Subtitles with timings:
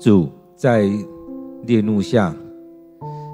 [0.00, 0.88] 主在
[1.64, 2.34] 烈怒下，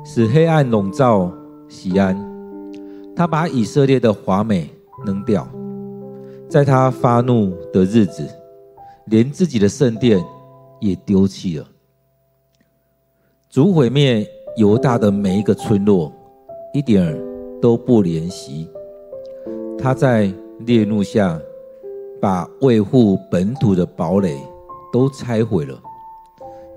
[0.05, 1.33] 使黑暗笼罩
[1.69, 2.21] 西安，
[3.15, 4.69] 他把以色列的华美
[5.07, 5.47] 扔掉，
[6.49, 8.29] 在他发怒的日子，
[9.05, 10.21] 连自己的圣殿
[10.81, 11.65] 也丢弃了。
[13.49, 14.27] 主毁灭
[14.57, 16.13] 犹大的每一个村落，
[16.75, 17.17] 一点儿
[17.63, 18.69] 都不怜惜。
[19.79, 20.29] 他在
[20.59, 21.41] 烈怒下，
[22.21, 24.37] 把维护本土的堡垒
[24.93, 25.81] 都拆毁了。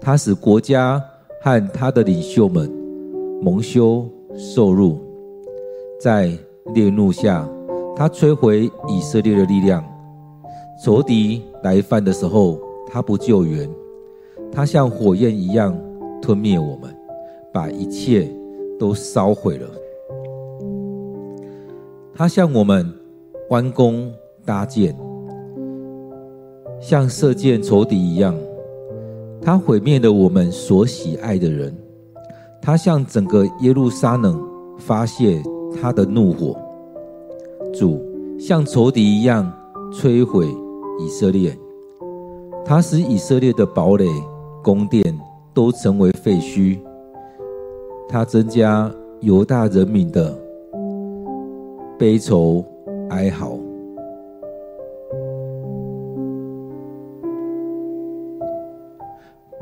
[0.01, 1.03] 他使国家
[1.41, 2.69] 和他的领袖们
[3.41, 4.99] 蒙羞受辱。
[5.99, 6.31] 在
[6.73, 7.47] 烈怒下，
[7.95, 9.83] 他摧毁以色列的力量。
[10.83, 13.69] 仇敌来犯的时候，他不救援，
[14.49, 15.77] 他像火焰一样
[16.21, 16.95] 吞灭我们，
[17.51, 18.29] 把一切
[18.79, 19.67] 都烧毁了。
[22.15, 22.89] 他向我们
[23.49, 24.09] 弯弓
[24.45, 24.97] 搭箭，
[26.79, 28.33] 像射箭仇敌一样。
[29.41, 31.75] 他毁灭了我们所喜爱的人，
[32.61, 34.39] 他向整个耶路撒冷
[34.77, 35.41] 发泄
[35.81, 36.55] 他的怒火。
[37.73, 38.01] 主
[38.39, 39.51] 像仇敌一样
[39.91, 40.47] 摧毁
[40.99, 41.57] 以色列，
[42.65, 44.07] 他使以色列的堡垒、
[44.63, 45.17] 宫殿
[45.53, 46.79] 都成为废墟。
[48.07, 48.91] 他增加
[49.21, 50.37] 犹大人民的
[51.97, 52.63] 悲愁
[53.09, 53.57] 哀嚎。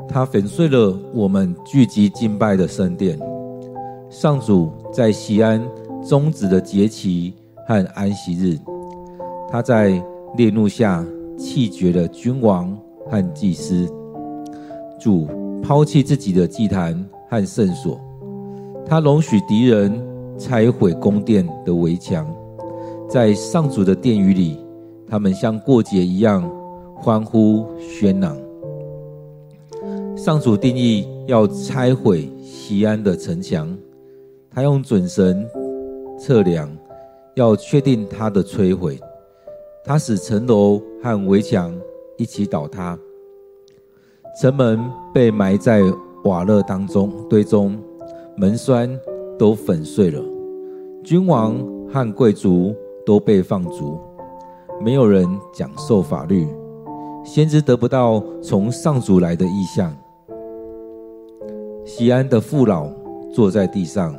[0.08, 3.18] 他粉碎了我们聚集敬拜的圣殿。
[4.08, 5.62] 上主在西安
[6.08, 7.34] 终止了节期
[7.66, 8.58] 和安息日。
[9.50, 10.02] 他在
[10.36, 11.04] 烈怒下
[11.36, 13.86] 弃绝了君王和祭司。
[14.98, 15.28] 主
[15.62, 18.00] 抛弃自己的祭坛和圣所。
[18.86, 20.02] 他容许敌人
[20.38, 22.26] 拆毁宫殿的围墙。
[23.08, 24.58] 在上主的殿宇里，
[25.06, 26.50] 他们像过节一样
[26.94, 28.36] 欢呼喧嚷。
[30.18, 33.72] 上主定义要拆毁西安的城墙，
[34.50, 35.46] 他用准绳
[36.18, 36.68] 测量，
[37.36, 38.98] 要确定它的摧毁。
[39.84, 41.72] 他使城楼和围墙
[42.16, 42.98] 一起倒塌，
[44.40, 44.80] 城门
[45.14, 45.82] 被埋在
[46.24, 47.78] 瓦礫当中堆中，
[48.36, 48.90] 门栓
[49.38, 50.20] 都粉碎了。
[51.04, 51.56] 君王
[51.92, 52.74] 和贵族
[53.06, 53.96] 都被放逐，
[54.84, 55.24] 没有人
[55.54, 56.44] 讲授法律，
[57.24, 59.96] 先知得不到从上主来的意象。
[61.90, 62.86] 西安的父老
[63.32, 64.14] 坐在地上，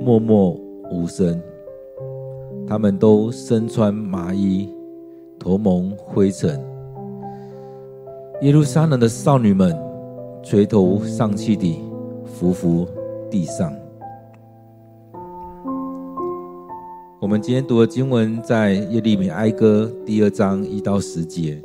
[0.00, 0.52] 默默
[0.92, 1.42] 无声。
[2.64, 4.72] 他们都身穿麻衣，
[5.36, 6.64] 头蒙灰尘。
[8.40, 9.76] 耶路撒冷的少女们
[10.44, 11.82] 垂头丧气地
[12.24, 12.86] 伏伏
[13.28, 13.74] 地上。
[17.20, 21.60] 我们今天读的经文在耶利米哀歌第二章一到十节。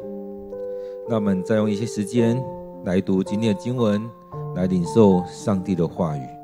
[1.08, 2.44] 那我们再用一些时间
[2.86, 4.02] 来读今天的经文。
[4.56, 6.41] 来领受上帝的话语。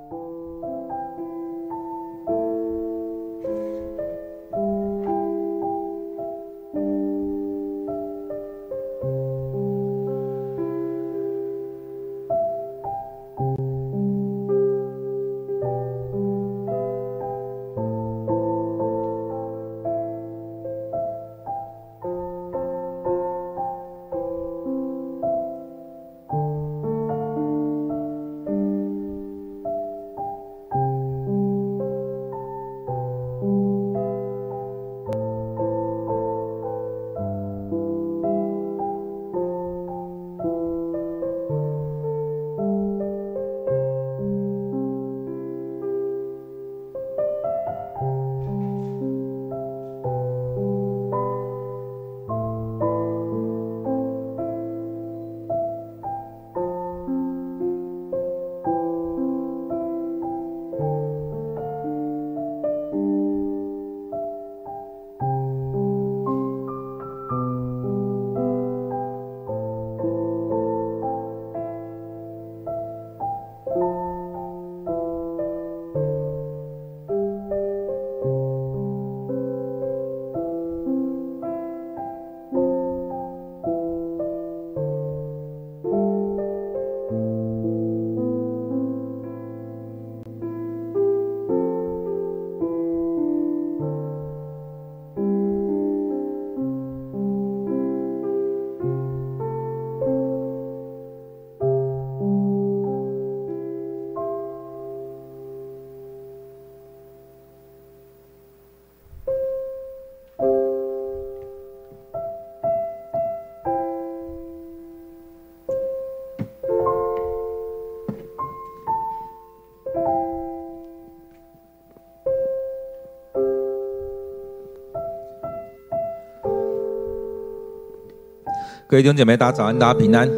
[128.89, 130.29] 各位弟兄姐妹，大家早安，大家平安。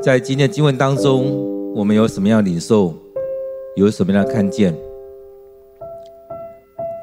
[0.00, 2.94] 在今天的经文当中，我们有什么样的领受？
[3.76, 4.74] 有什么样的看见？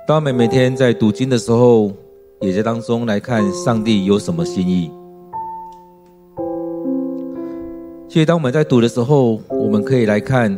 [0.08, 1.92] 当我们每天在读经的时候，
[2.40, 4.90] 也在当中来看上帝有什么心意。
[8.10, 10.58] 所以，当我们在读的时候，我们可以来看，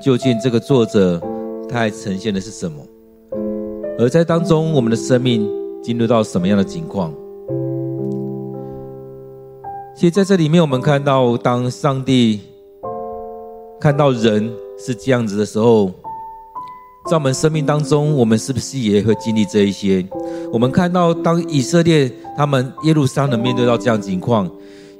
[0.00, 1.20] 究竟这个作者
[1.68, 2.82] 他还呈现的是什么？
[3.98, 5.46] 而在当中，我们的生命
[5.82, 7.12] 进入到什么样的情况？
[9.98, 12.42] 其实，在这里面，我们看到，当上帝
[13.80, 15.90] 看到人是这样子的时候，
[17.10, 20.06] 在我们生命当中，我们是不是也会经历这一些？
[20.52, 24.46] 我们看到，当以色列他们耶路撒冷面对到这样情况，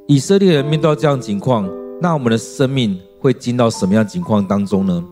[0.07, 1.71] 以色列人面对到这样情况，
[2.01, 5.05] 那我们的生命会进到什么样情况当中呢？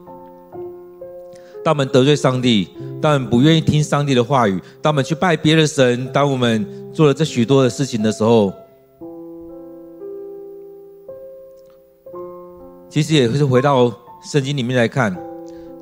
[1.62, 2.68] 当我们得罪上帝，
[3.02, 8.50] 当我们不愿意听上帝的话语，当我们去拜别的神，当我们做了这许多的事情的时候，
[12.94, 13.92] 其实也是回到
[14.22, 15.12] 圣经里面来看，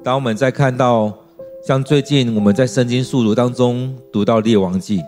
[0.02, 1.12] 当我们在看到
[1.62, 4.98] 像最近我们在圣经速读当中读到列王记，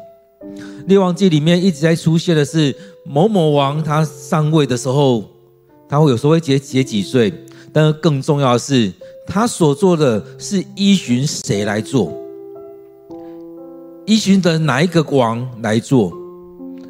[0.87, 5.25] 列王记里面一直在出现的是某某王他上位的时候，
[5.89, 7.33] 他会有时候会结结几岁，
[7.73, 8.93] 但是更重要的是
[9.27, 12.13] 他所做的是依循谁来做，
[14.05, 16.13] 依循的哪一个王来做，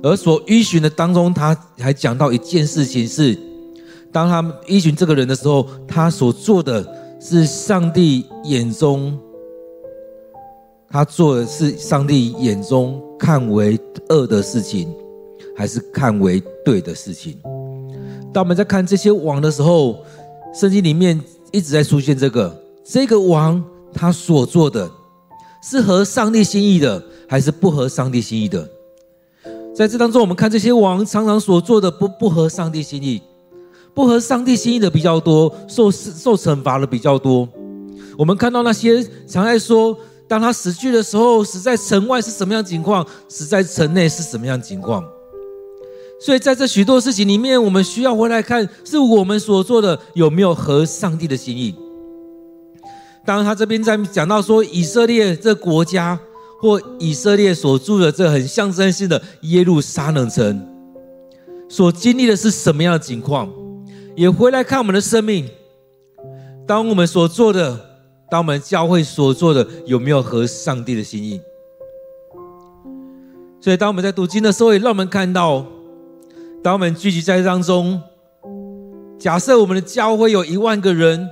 [0.02, 3.38] 而所依循的当中，他还讲到一件事情是。
[4.14, 6.86] 当他们依循这个人的时候，他所做的
[7.20, 9.18] 是上帝眼中，
[10.88, 13.76] 他做的是上帝眼中看为
[14.10, 14.88] 恶的事情，
[15.56, 17.36] 还是看为对的事情？
[18.32, 19.98] 当我们在看这些王的时候，
[20.54, 21.20] 圣经里面
[21.50, 23.60] 一直在出现这个这个王
[23.92, 24.88] 他所做的
[25.60, 28.64] 是合上帝心意的，还是不合上帝心意的？
[29.74, 33.20] 在这当中，我们看这些王常常所做的不不合上帝心意。
[33.94, 37.48] 不合上帝心意的比较多，受受惩罚的比较多。
[38.18, 39.96] 我们看到那些常爱说，
[40.26, 45.04] 当他死去的时候，死在城外是什么样情况，死在城内是什么样情况。
[46.20, 51.74] 所以在这许多事情里面，我们需要回来看，是我们所做的有没有合上帝的心意。
[53.26, 56.18] 当，他这边在讲到说，以色列这国家
[56.60, 60.66] 或以色列所住的这很象征性的耶路撒冷城，
[61.68, 63.48] 所经历的是什么样的情况？
[64.16, 65.48] 也回来看我们的生命，
[66.66, 67.78] 当我们所做的，
[68.30, 71.40] 当我们教会所做的，有没有合上帝的心意？
[73.60, 75.66] 所以，当我们在读经的时候，也让我们看到，
[76.62, 78.00] 当我们聚集在当中，
[79.18, 81.28] 假设我们的教会有一万个人，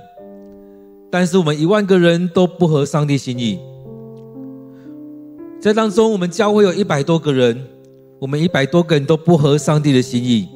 [1.09, 3.59] 但是我们一万个人都不合上帝心意，
[5.61, 7.65] 在当中，我们教会有一百多个人，
[8.19, 10.49] 我们一百多个人都不合上帝的心意。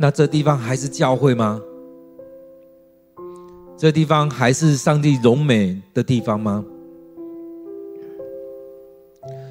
[0.00, 1.60] 那这地方还是教会吗？
[3.76, 6.64] 这地方还是上帝荣美的地方吗？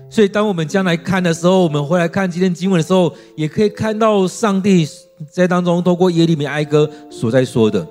[0.09, 4.87] 所以，当我们将来看的时候，我们回来看今天经文的时候，也可以看到上帝
[5.29, 7.85] 在当中透过耶利米哀歌所在说的。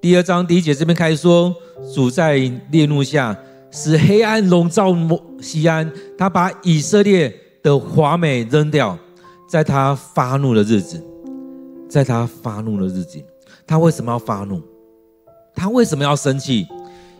[0.00, 1.54] 第二章第一节这边开始说
[1.94, 2.38] ：“主在
[2.70, 3.38] 烈怒下，
[3.70, 4.96] 使黑暗笼罩
[5.42, 7.30] 西安，他把以色列
[7.62, 8.98] 的华美扔掉。”
[9.50, 11.04] 在他发怒的日子，
[11.88, 13.20] 在他发怒的日子，
[13.66, 14.62] 他为什么要发怒？
[15.56, 16.68] 他为什么要生气？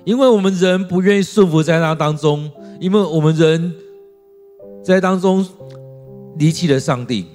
[0.04, 3.74] 因为我们人不愿意顺服在那当中，因为我们人
[4.84, 5.44] 在当中
[6.36, 7.26] 离弃了上帝，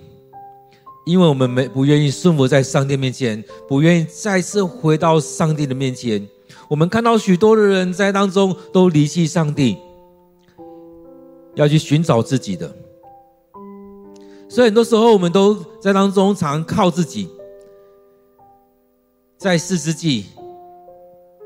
[1.06, 6.26] 因为我们没不愿意顺服在上帝面前，不愿意再次回到上帝的面前。
[6.70, 9.76] 我们看到许多的人在当中都离弃上帝，
[11.56, 12.74] 要去寻找自己的。
[14.48, 17.28] 所以很多时候，我们都在当中常靠自己。
[19.38, 20.26] 在四世纪，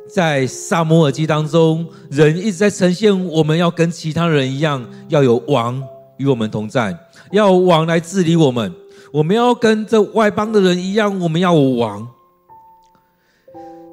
[0.08, 5.84] 在撒母耳记当中，人一直在呈现我们要跟其他人一样，要有王
[6.18, 6.98] 与我们同在，
[7.32, 8.72] 要有王来治理我们。
[9.12, 12.08] 我们要跟这外邦的人一样，我们要有王。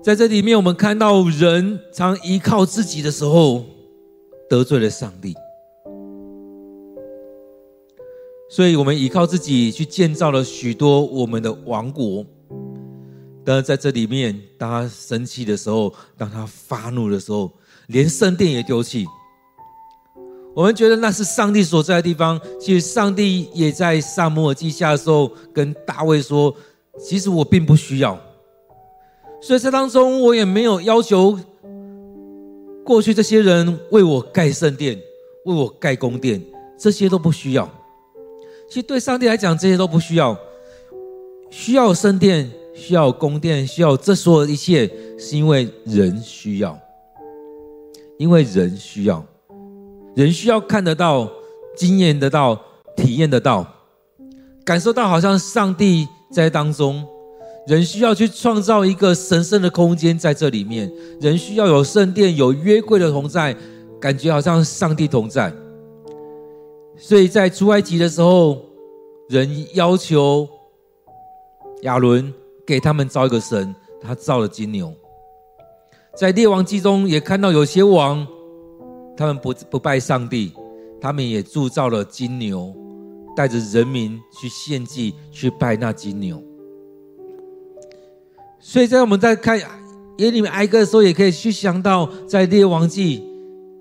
[0.03, 3.65] 在这里面，我们看到人常依靠自己的时候，
[4.49, 5.35] 得罪了上帝。
[8.57, 12.25] 所以，我们依靠自己去建造了许多我们的王国。
[13.45, 17.53] 但是在这里面，当他生气的时候，当他发怒的时候，
[17.89, 19.05] 连圣殿也丢弃。
[20.55, 22.41] 我们觉得那是上帝所在的地方。
[22.59, 26.57] 其实，上帝也在撒母耳记下的时候跟大卫说
[26.99, 28.19] ：“其实我并不需要。”
[29.43, 31.39] 所以在当中，我也没有要求
[32.83, 34.99] 过去这些人为我盖圣殿、
[35.45, 36.43] 为我盖宫殿，
[36.79, 37.71] 这些都不需要。
[38.69, 40.37] 其实对上帝来讲，这些都不需要。
[41.51, 46.79] 需要圣殿，需要宫殿，需要这所有的一切，是因为人需要。
[48.19, 49.25] 因为人需要，
[50.15, 51.31] 人需要看得到、
[51.77, 52.59] 经验得到、
[52.97, 53.67] 体验得到、
[54.65, 57.07] 感受到，好像上帝在当中。
[57.67, 63.55] 人需要去创造一个神圣的空间在这里面，人需要有圣殿、有约柜的同在，
[64.01, 65.53] 感觉好像上帝同在。
[66.97, 68.61] 所以在出埃及的时候，
[69.29, 70.49] 人要求
[71.83, 72.33] 亚伦
[72.67, 74.93] 给他们造一个神，他造了金牛。
[76.17, 78.27] 在列王记中也看到有些王，
[79.17, 80.53] 他们不不拜上帝，
[81.01, 82.75] 他们也铸造了金牛，
[83.37, 86.43] 带着人民去献祭，去拜那金牛。
[88.59, 89.59] 所以在我们在看
[90.17, 93.23] 耶利米哀歌的时候，也可以去想到，在列王记、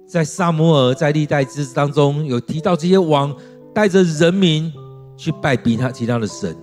[0.08, 3.36] 在撒母耳、在历代志当中，有提到这些王
[3.74, 4.72] 带着人民
[5.18, 6.56] 去拜比他其他的神，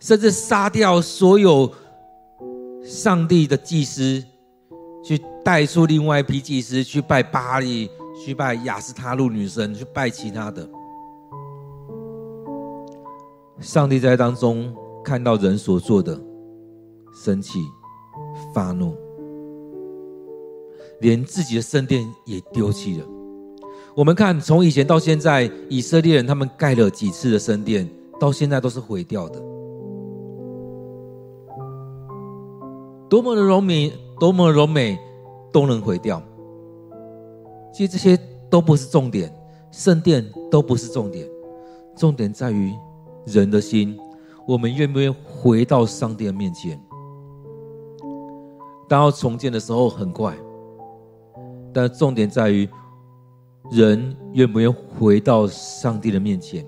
[0.00, 1.70] 甚至杀掉所有
[2.82, 4.22] 上帝的祭司，
[5.04, 7.90] 去带出另外一批祭司去拜巴力、
[8.24, 10.68] 去拜雅斯他路女神、去拜其他的。
[13.60, 14.74] 上帝在当中。
[15.06, 16.20] 看到人所做的，
[17.14, 17.60] 生气、
[18.52, 18.92] 发怒，
[21.00, 23.06] 连自己的圣殿也丢弃了。
[23.94, 27.88] 我们看，从以前到现在，以色列人他们盖了几次的圣殿，
[28.20, 29.42] 到现在都是毁掉的。
[33.08, 34.98] 多么的荣美，多么的荣美，
[35.52, 36.22] 都能毁掉。
[37.72, 38.18] 其实这些
[38.50, 39.32] 都不是重点，
[39.70, 41.26] 圣殿都不是重点，
[41.96, 42.74] 重点在于
[43.24, 43.98] 人的心。
[44.46, 46.80] 我们愿不愿意回到上帝的面前？
[48.88, 50.36] 当要重建的时候很快，
[51.76, 52.66] 但重点在于
[53.70, 56.64] 人愿不愿回到上帝的面前。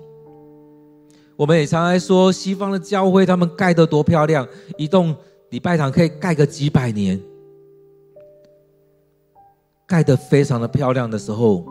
[1.35, 4.47] 我们也常常说，西方的教会他们盖得多漂亮，
[4.77, 5.15] 一栋
[5.49, 7.19] 礼拜堂可以盖个几百年，
[9.87, 11.65] 盖得非常的漂亮的时候，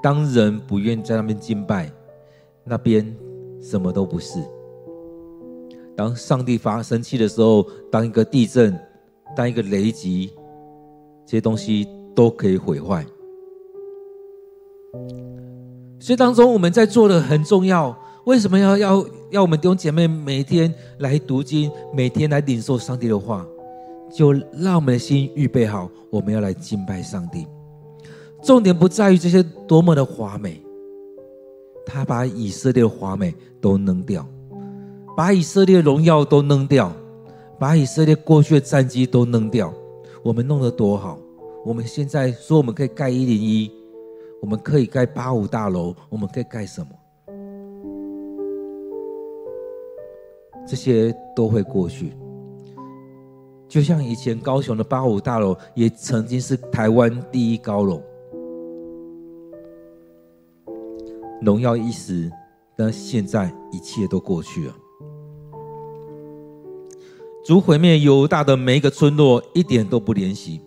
[0.00, 1.90] 当人不愿在那边敬拜，
[2.62, 3.12] 那边
[3.60, 4.38] 什么都不是。
[5.96, 8.78] 当上帝发生气的时候，当一个地震，
[9.34, 10.30] 当一个雷击，
[11.26, 13.06] 这些东西都可以毁坏。
[16.00, 17.96] 所以当中我们在做的很重要。
[18.24, 23.46] 为什么要要要我们弟兄姐妹每天来读经，每天来领受上帝的话，
[24.12, 27.46] 就让我们的心预备好，我们要来敬拜上帝。
[28.42, 30.60] 重点不在于这些多么的华美，
[31.86, 34.26] 他把以色列的华美都扔掉。
[35.16, 36.92] 把以色列的荣耀都扔掉，
[37.60, 39.72] 把以色列过去的战绩都扔掉，
[40.24, 41.16] 我们弄得多好！
[41.68, 43.70] 我们现在说我们可以盖一零一，
[44.40, 46.88] 我们可以盖八五大楼，我们可以盖什么？
[50.66, 52.14] 这些都会过去。
[53.68, 58.00] 就像以前高雄的八五大楼，也曾经是台湾第一高楼，
[61.42, 62.32] 荣耀一时，
[62.78, 64.74] 但现在一切都过去了。
[67.44, 70.62] 主毁灭犹大的每一个村落，一点都不怜惜。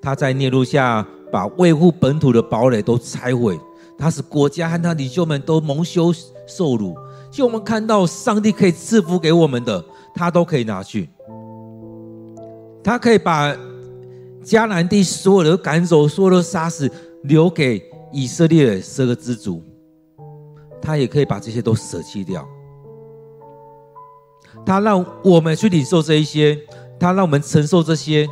[0.00, 3.58] 他在烈怒下把维护本土的堡垒都拆毁，
[3.96, 6.12] 他使国家和他领袖们都蒙羞
[6.46, 6.96] 受辱。
[7.30, 11.08] 就我们看到，上帝可以赐福给我们的，他都可以拿去。
[12.82, 13.54] 他可以把
[14.42, 16.90] 迦南地所有的赶走，所有的杀死，
[17.24, 19.62] 留给以色列的十个支族。
[20.80, 22.48] 他也可以把这些都舍弃掉。
[24.64, 26.58] 他让我们去领受这一些，
[26.98, 28.26] 他让我们承受这些，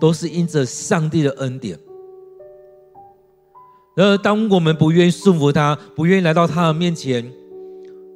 [0.00, 1.78] 都是因着上帝的恩典。
[3.94, 7.32] 然而，当我们不愿意顺服他，不愿意来到他的面前，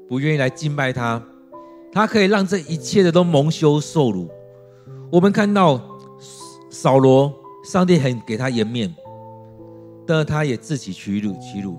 [0.07, 1.23] 不愿意来敬拜他，
[1.91, 4.29] 他可以让这一切的都蒙羞受辱。
[5.11, 5.81] 我们看到
[6.71, 7.33] 扫罗，
[7.65, 8.95] 上帝很给他颜面，
[10.07, 11.79] 但他也自己屈辱屈辱，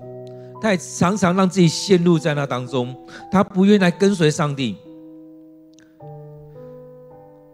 [0.60, 2.96] 他也常常让自己陷入在那当中，
[3.30, 4.76] 他不愿意来跟随上帝。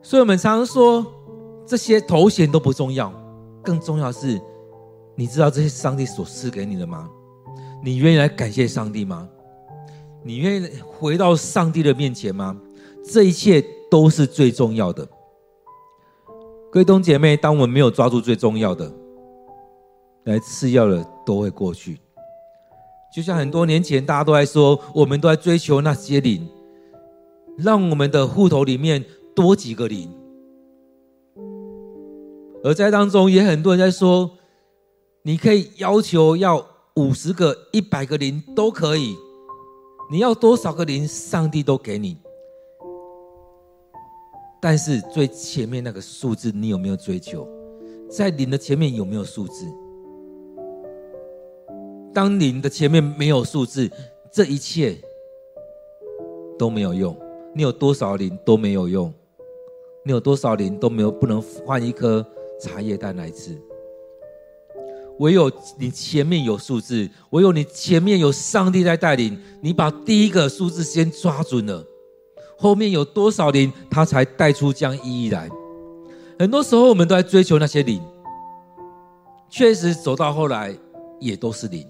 [0.02, 1.04] 所以，我们常常说，
[1.68, 3.12] 这些头衔都不重要，
[3.62, 4.40] 更重要是，
[5.14, 7.10] 你知道这些上帝所赐给你的吗？
[7.84, 9.28] 你愿意来感谢上帝吗？
[10.24, 12.58] 你愿意回到上帝的面前吗？
[13.04, 15.06] 这一切都是最重要的。
[16.72, 18.90] 各位弟兄姐妹，当我们没有抓住最重要的，
[20.24, 22.00] 来次要的都会过去。
[23.14, 26.48] 就像很多年前，大家都在说，我们都在追求那些灵，
[27.58, 29.04] 让我们的户头里面。
[29.36, 30.10] 多几个零，
[32.68, 34.30] 而在当中也很多人在说，
[35.22, 36.62] 你可以要求要
[36.96, 39.16] 五十个、一百个零都可以。
[40.10, 42.18] 你要多少个零，上帝都给你。
[44.60, 47.48] 但是最前面那个数字，你有没有追求？
[48.10, 49.64] 在零的前面有没有数字？
[52.12, 53.90] 当零的前面没有数字，
[54.30, 54.94] 这一切
[56.58, 57.16] 都没有用。
[57.54, 59.10] 你有多少零都没有用，
[60.04, 62.22] 你有多少零都没有，不能换一颗
[62.60, 63.56] 茶叶蛋来吃。
[65.18, 71.84] 唯有你前面有数字，唯有你前面有上帝在带领，你把第一个数字先抓准了，
[72.56, 75.48] 后面有多少零，他才带出这样意义来。
[76.38, 78.00] 很多时候我们都在追求那些零，
[79.50, 80.72] 确实走到后来
[81.18, 81.84] 也都是零，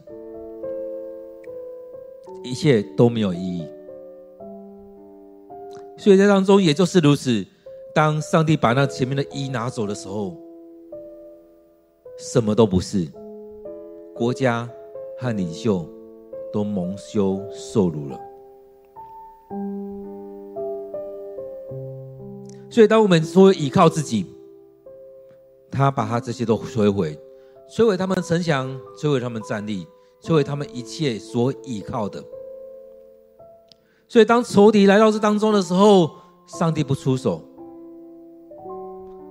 [2.42, 3.66] 一切都没有意义。
[5.98, 7.44] 所以在当中也就是如此，
[7.94, 10.34] 当上帝把那前面的一拿走的时候，
[12.18, 13.06] 什么都不是，
[14.12, 14.68] 国家
[15.20, 15.88] 和领袖
[16.52, 18.18] 都蒙羞受辱了。
[22.68, 24.26] 所以，当我们说依靠自己，
[25.70, 27.16] 他把他这些都摧毁，
[27.70, 28.68] 摧毁他们城墙，
[29.00, 29.87] 摧毁他们战力，
[30.20, 32.20] 摧毁他们一切所依靠的。
[34.08, 36.10] 所以，当仇敌来到这当中的时候，
[36.48, 37.48] 上帝不出手。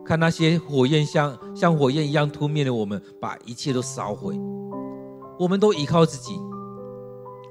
[0.08, 4.40] 看那些火焰像像火焰一样突灭的我们，把一切都烧毁。
[5.38, 6.40] 我们都依靠自己，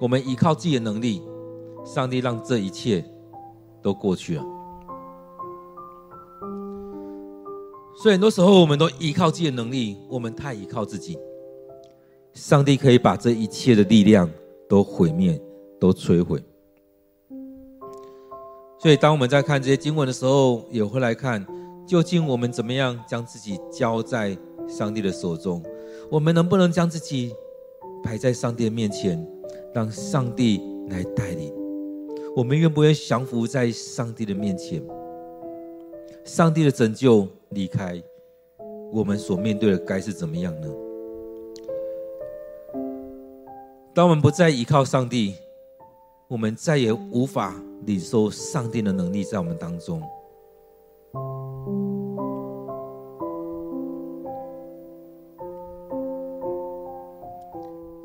[0.01, 1.23] 我们依靠自己的能力，
[1.85, 3.05] 上帝让这一切
[3.83, 4.45] 都过去了。
[8.03, 11.19] 所以很多时候，我们都依靠自己的能力，我们太依靠自己。
[12.33, 14.31] 上帝可以把这一切的力量
[14.67, 15.39] 都毁灭，
[15.79, 16.43] 都摧毁。
[18.79, 21.47] 所以，当我们在看这些经文的时候，也会来看。
[21.87, 24.37] 究竟我们怎么样将自己交在
[24.69, 25.63] 上帝的手中？
[26.11, 27.33] 我们能不能将自己
[28.03, 29.25] 摆在上帝的面前，
[29.73, 31.55] 让上帝来带领？
[32.35, 34.83] 我们愿不愿降服在上帝的面前？
[36.25, 38.03] 上帝的拯救离开，
[38.93, 40.69] 我们所面对的该是怎么样呢？
[43.95, 45.35] 当我们不再依靠上帝，
[46.27, 47.55] 我们再也无法
[47.87, 50.03] 领受上帝的能力在我们当中。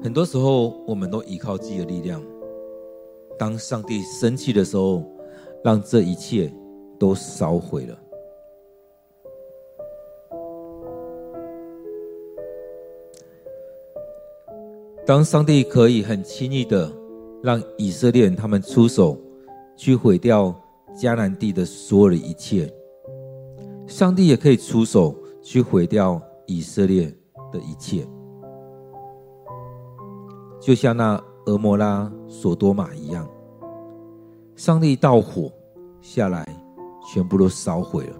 [0.03, 2.19] 很多时候，我们都依靠自己的力量。
[3.37, 5.03] 当上帝生气的时候，
[5.63, 6.51] 让这一切
[6.99, 7.97] 都烧毁了。
[15.05, 16.91] 当上帝可以很轻易的
[17.43, 19.17] 让以色列人他们出手
[19.75, 20.55] 去毁掉
[20.95, 22.71] 迦南地的所有的一切，
[23.85, 27.05] 上帝也可以出手去毁掉以色列
[27.51, 28.03] 的一切。
[30.61, 33.27] 就像那俄摩拉、索多玛一样，
[34.55, 35.51] 上帝一道火
[36.01, 36.45] 下来，
[37.11, 38.15] 全部都烧毁了。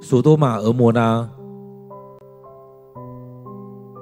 [0.00, 1.28] 索多玛、俄摩拉，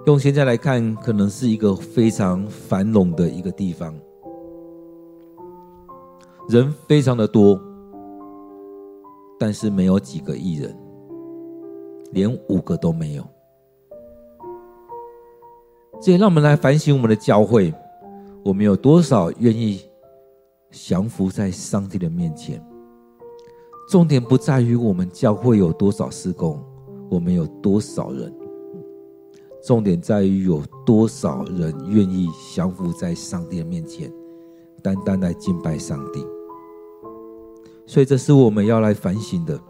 [0.05, 3.95] 用现在来看，可能是一个非常繁荣的一个地方，
[6.51, 7.59] 人非常的多，
[9.39, 10.82] 但是没有几个艺人。
[12.13, 13.25] 连五个都没有，
[16.01, 17.73] 这也让我们来反省我们的教会，
[18.45, 19.81] 我们有多少愿意
[20.71, 22.63] 降服在上帝的面前？
[23.89, 26.63] 重点不在于我们教会有多少事工，
[27.11, 28.33] 我们有多少人，
[29.63, 34.11] 重点在于有多少人愿意降服在上帝的面前，
[34.83, 36.25] 单单来敬拜上帝。
[37.85, 39.61] 所以，这是我们要来反省的，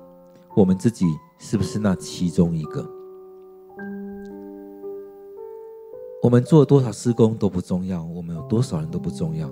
[0.57, 1.07] 我们自己。
[1.45, 2.89] 是不是那其中一个？
[6.23, 9.51] 我们做多少事工都不重要，我们有多少人都不重要，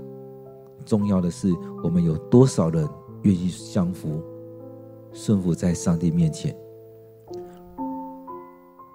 [0.86, 2.88] 重要的是我们有多少人
[3.22, 4.22] 愿意降服、
[5.12, 6.56] 顺服在上帝面前。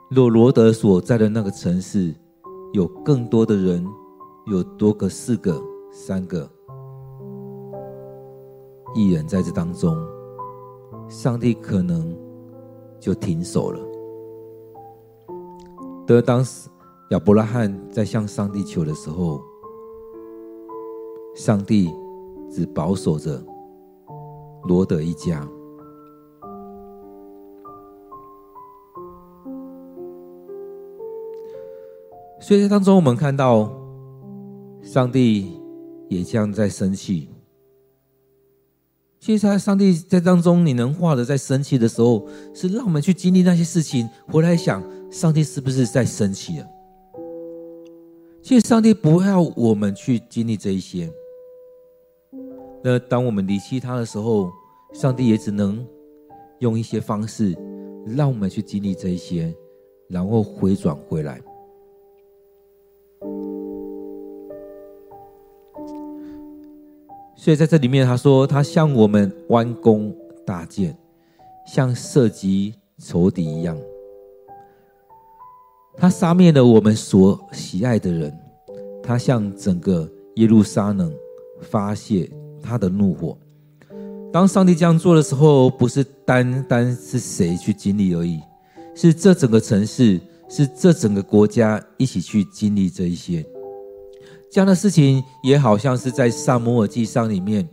[0.09, 2.15] 若罗德所在的那个城市
[2.71, 3.85] 有更多的人，
[4.47, 6.49] 有多个、四个、三个
[8.95, 9.97] 一人在这当中，
[11.09, 12.15] 上帝可能。
[12.97, 13.79] 就停手了。
[16.07, 16.67] 得当时
[17.11, 19.39] 亚伯拉罕在向上帝求的时候，
[21.35, 21.93] 上帝
[22.49, 23.39] 只保守着
[24.63, 25.47] 罗德一家。
[32.39, 33.71] 所以在当中，我们看到
[34.81, 35.61] 上帝
[36.09, 37.29] 也这样在生气，
[39.25, 46.67] 其实，上帝在当中，你能画的在生气的时候，是让我们去经历那些事情，回来想，上帝是不是在生气了？
[48.43, 51.11] 其实，上帝不要我们去经历这一些。
[52.83, 54.51] 那当我们离弃他的时候，
[54.93, 55.83] 上帝也只能
[56.59, 57.57] 用一些方式，
[58.05, 59.51] 让我们去经历这一些，
[60.07, 61.41] 然后回转回来。
[67.35, 70.13] 所以在这里面，他说他向我们弯弓
[70.45, 70.97] 搭箭，
[71.67, 73.77] 像射击仇敌一样。
[75.97, 78.33] 他杀灭了我们所喜爱的人，
[79.03, 81.13] 他向整个耶路撒冷
[81.61, 82.29] 发泄
[82.61, 83.37] 他的怒火。
[84.33, 88.41] 当上帝这样做的时候，不是单单是谁去经历而已，
[88.93, 90.19] 是这整个城市，
[90.49, 93.45] 是这整个国家一起去经历这一些。
[94.55, 97.67] 这样的事情也好像是在撒母耳记上里面，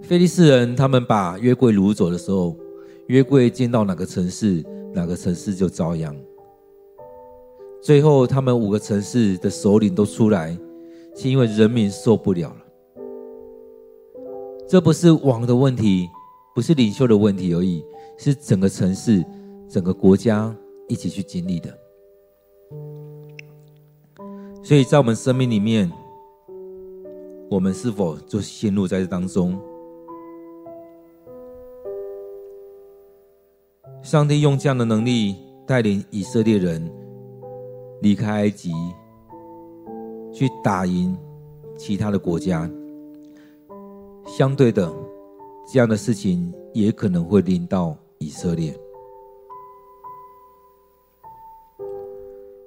[0.00, 2.56] 非利士人他们把约柜掳走的时候，
[3.08, 6.16] 约柜进到哪个城市，哪个城市就遭殃。
[7.82, 10.58] 最后他们五个城市的首领都出来，
[11.14, 12.56] 是因为人民受不了了。
[14.66, 16.08] 这不是王的问题，
[16.54, 17.84] 不是领袖的问题而已，
[18.16, 19.22] 是整个城市、
[19.68, 20.56] 整个国家
[20.88, 21.83] 一起去经历的。
[24.64, 25.92] 所以在我们生命里面，
[27.50, 29.60] 我们是否就陷入在这当中？
[34.02, 36.90] 上帝用这样的能力带领以色列人
[38.00, 38.72] 离开埃及，
[40.32, 41.14] 去打赢
[41.76, 42.68] 其他的国家。
[44.26, 44.90] 相对的，
[45.70, 48.74] 这样的事情也可能会临到以色列。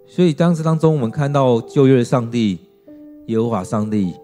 [0.10, 2.58] 所以，当时当中，我们看到旧约的上帝
[3.28, 4.15] 耶和华上帝，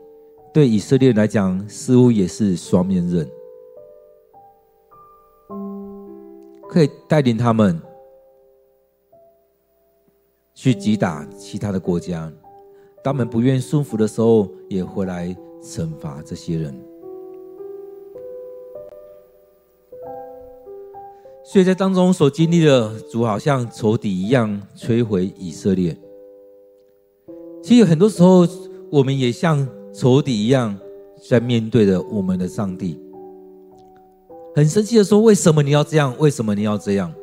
[0.53, 3.29] 对以色列来讲，似乎也是双面刃，
[6.69, 7.79] 可以带领他们
[10.55, 12.31] 去击打其他的国家。
[13.03, 16.92] 当他们不愿顺服的时候，也回来惩罚这些人。
[21.45, 25.95] 所以在当中所经历的主，好像仇敌一样摧毁以色列。
[27.61, 28.47] 其实很多时候，
[28.89, 30.75] 我们也像仇敌一样，
[31.29, 32.97] 在面对着我们的上帝，
[34.55, 36.15] 很生气的说：“为什么你要这样？
[36.17, 37.13] 为什么你要这样？”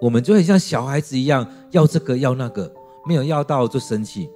[0.00, 2.70] 我们就很像小孩子一样，要这个要那个，
[3.06, 4.28] 没有要到就生气。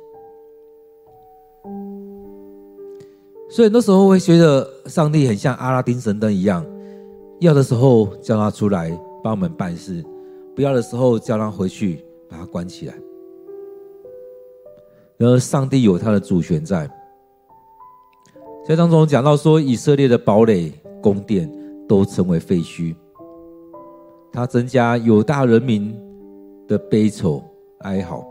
[3.50, 6.64] 所以很多时候，会觉得上帝很像阿拉丁神灯一样，
[7.40, 8.98] 要的时候叫他出来。
[9.22, 10.04] 帮我们办事，
[10.54, 12.94] 不要的时候叫他回去，把他关起来。
[15.16, 16.88] 然而，上帝有他的主权在。
[18.66, 21.50] 在当中讲到说，以色列的堡垒、宫殿
[21.88, 22.94] 都成为废墟，
[24.30, 25.98] 他增加犹大人民
[26.68, 27.42] 的悲愁
[27.80, 28.24] 哀嚎。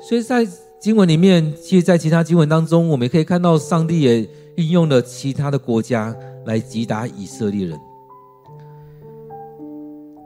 [0.00, 0.46] 所以在
[0.80, 7.78] 经文里面，其实，在其他经文当中，我们也可以看到，上帝也运用了其他的国家来击打以色列人。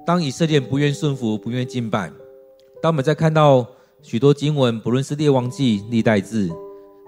[0.07, 2.13] 当以色列不愿顺服、不愿敬拜，
[2.83, 3.67] 当我们在看到
[4.03, 6.51] 许多经文，不论是列王记、历代志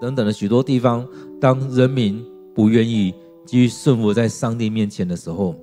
[0.01, 1.07] 等等的许多地方，
[1.39, 5.55] 当人民不愿意继续顺服在上帝面前的时候，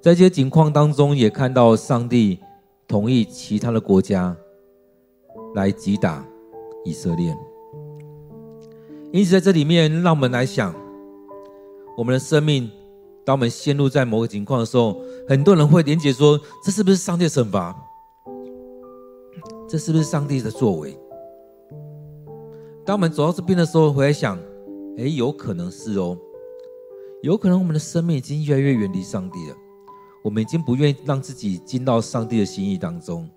[0.00, 2.38] 在这些景况当中，也看到上帝
[2.88, 4.36] 同意其他的国家
[5.54, 6.26] 来击打
[6.84, 7.32] 以色列。
[9.12, 10.74] 因此，在这里面，让我们来想
[11.96, 12.68] 我们的生命。
[13.24, 17.74] 当我们陷入在某个情况的时候，很多人会连结说：“这是不是上帝的惩罚？
[19.68, 20.98] 这是不是上帝的作为？”
[22.84, 24.36] 当我们走到这边的时候，回来想
[24.98, 26.18] ：“哎，有可能是哦，
[27.22, 29.56] 有可能我们的生命已经越来越远离上帝了，
[30.24, 33.30] 我们已经不愿意让自己进到上帝的心意当中。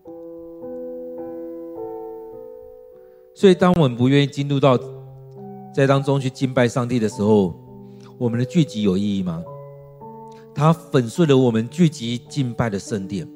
[3.36, 4.80] 所以，当我们不愿意进入到
[5.76, 7.54] 在当中去敬拜上帝的时候，
[8.18, 9.44] 我们的聚集有意义吗？
[10.56, 13.28] 他粉碎了我们聚集敬拜的圣殿。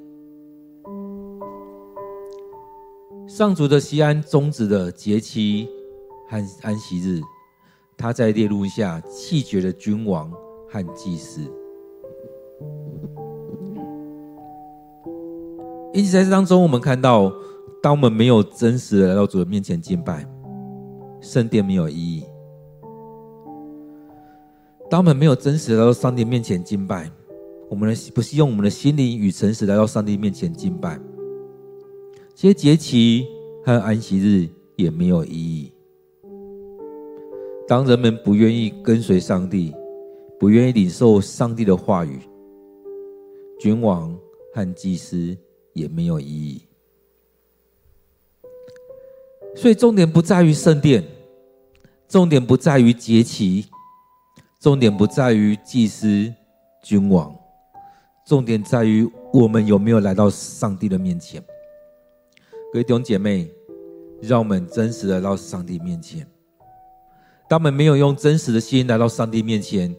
[3.28, 5.68] 上主的西安终止的节期
[6.30, 7.20] 和安息日，
[7.98, 10.32] 他在烈怒下弃绝了君王
[10.70, 11.42] 和祭司。
[15.94, 17.30] 因此，在这当中，我们看到，
[17.84, 20.26] 当我们没有真实的来到主的面前敬拜，
[21.20, 22.24] 圣殿没有意义。
[24.90, 27.12] 当我们没有真实来到上帝面前敬拜，
[27.70, 31.00] 我们的不是用我们的心灵与诚实来到上帝面前敬拜，
[32.34, 33.28] 这些节期
[33.64, 35.72] 和安息日也没有意义。
[37.68, 39.72] 当人们不愿意跟随上帝，
[40.40, 42.20] 不愿意领受上帝的话语，
[43.60, 44.18] 君王
[44.56, 45.38] 和祭司
[45.74, 46.64] 也没有意义。
[49.56, 51.04] 所以重点不在于圣殿，
[52.08, 53.66] 重点不在于节期，
[54.60, 56.32] 重点不在于祭司、
[56.84, 57.34] 君王，
[58.26, 61.42] 重点在于我们有没有来到上帝的面前。
[62.74, 63.50] 各位弟兄姐妹，
[64.22, 66.28] 让我们真实的来到上帝面前。
[67.48, 69.96] 当我们没有用真实的心来到上帝面前，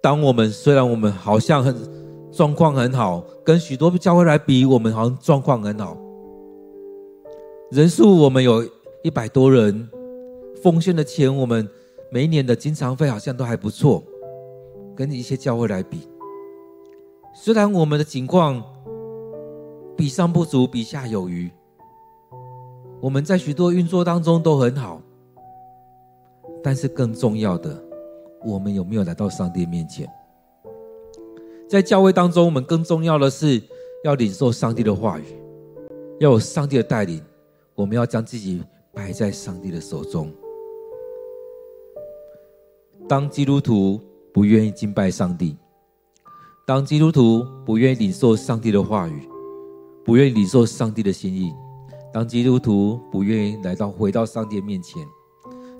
[0.00, 1.76] 当我们虽然我们好像很
[2.30, 5.96] 状况很好，跟许多教会来比，我们好像状况很好，
[7.70, 8.64] 人数我们有。
[9.02, 9.88] 一百多人
[10.62, 11.66] 奉献的钱，我们
[12.12, 14.02] 每一年的经常费好像都还不错，
[14.96, 16.08] 跟一些教会来比，
[17.32, 18.60] 虽然我们的情况
[19.96, 21.48] 比上不足，比下有余，
[23.00, 25.00] 我们在许多运作当中都很好，
[26.64, 27.80] 但是更重要的，
[28.44, 30.08] 我们有没有来到上帝面前？
[31.68, 33.62] 在教会当中，我们更重要的是
[34.02, 35.24] 要领受上帝的话语，
[36.18, 37.22] 要有上帝的带领，
[37.76, 38.62] 我们要将自己。
[38.92, 40.34] 摆在上帝的手中。
[43.10, 44.00] 当基督徒
[44.32, 45.56] 不愿意敬拜上帝，
[46.64, 49.28] 当基督徒不愿意领受上帝的话语，
[50.04, 51.52] 不愿意领受上帝的心意，
[52.12, 55.04] 当基督徒不愿意来到回到上帝的面前，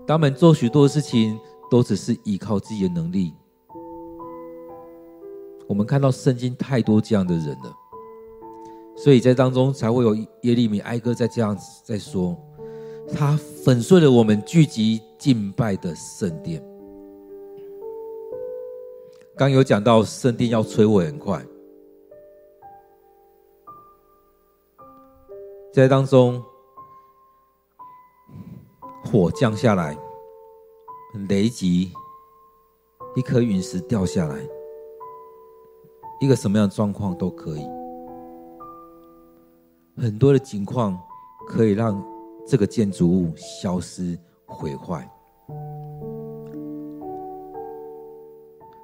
[0.05, 1.39] 当们做许多事情
[1.71, 3.33] 都只是依靠自己的能力。
[5.69, 7.73] 我们看到圣经太多这样的人了，
[8.97, 12.37] 所以在当中才会有耶利米哀歌在这样在说。
[13.15, 16.61] 他粉碎了我们聚集敬拜的圣殿。
[19.41, 21.43] 刚有讲到圣殿要摧毁很快，
[25.73, 26.45] 在当中
[29.03, 29.97] 火降下来，
[31.31, 31.91] 雷击，
[33.17, 34.47] 一颗陨石掉下来，
[36.21, 37.67] 一个什么样的状况都可以，
[39.97, 41.01] 很多的情况
[41.49, 41.99] 可以让。
[42.47, 45.09] 这个建筑物消失毁坏，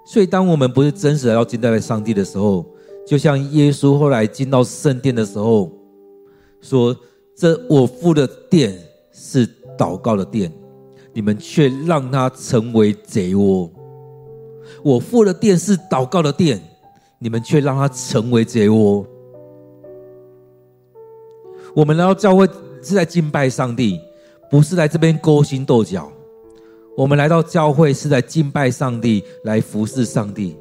[0.07, 2.65] 所以当我们不是真实的要敬拜上帝的时候，
[3.07, 5.71] 就像耶稣后来进到圣殿的时候
[6.61, 6.97] 说
[7.37, 8.79] ：“这我父的殿
[9.13, 10.51] 是祷告的殿，
[11.13, 13.69] 你们却让它成为贼窝。
[14.83, 16.63] 我父的殿是祷告的殿，
[17.19, 19.05] 你们却让它成为贼窝。”
[21.75, 22.49] 我们来到教会。
[22.83, 24.01] 是在敬拜上帝，
[24.49, 26.09] 不是来这边勾心斗角。
[26.97, 30.57] 我们来到教会是在敬拜上帝，来服侍上帝，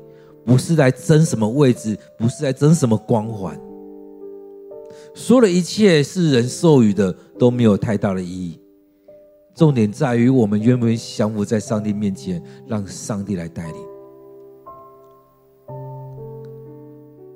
[0.46, 3.58] 不是来争什么位置，不是来争什么光环。
[5.14, 8.60] 说的一切是人授予的，都没有太大的意义。
[9.56, 13.76] 重点在于我们愿不愿意降服在上帝面前，让上帝来带领。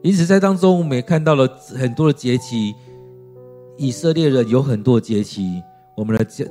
[0.02, 2.76] 因此，在当中我们也看到了很多的节期。
[3.78, 5.62] 以色列人有很多节期，
[5.96, 6.44] 我们的教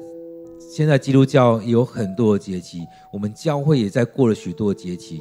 [0.78, 5.20] 现在基督教有很多的节期，我们教会也在过了许多的节期。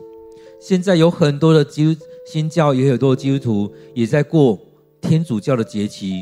[0.59, 4.59] 现在有很多的基督新教，也有很多的基督徒也在过
[5.01, 6.21] 天主教的节期，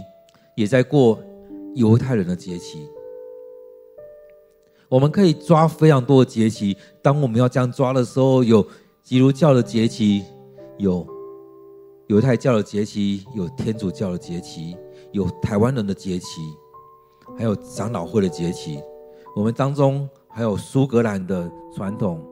[0.56, 1.20] 也在过
[1.76, 2.88] 犹太人的节期。
[4.88, 8.66] 我们可以抓非常多的节期，当我们要这样抓的时候，有
[9.04, 10.24] 基督教的节期，
[10.78, 11.06] 有
[12.08, 14.78] 犹太教的节期，有天主教的节期。
[15.12, 16.40] 有台湾人的节期，
[17.38, 18.80] 还有长老会的节期，
[19.36, 22.24] 我们当中还有苏格兰的传统，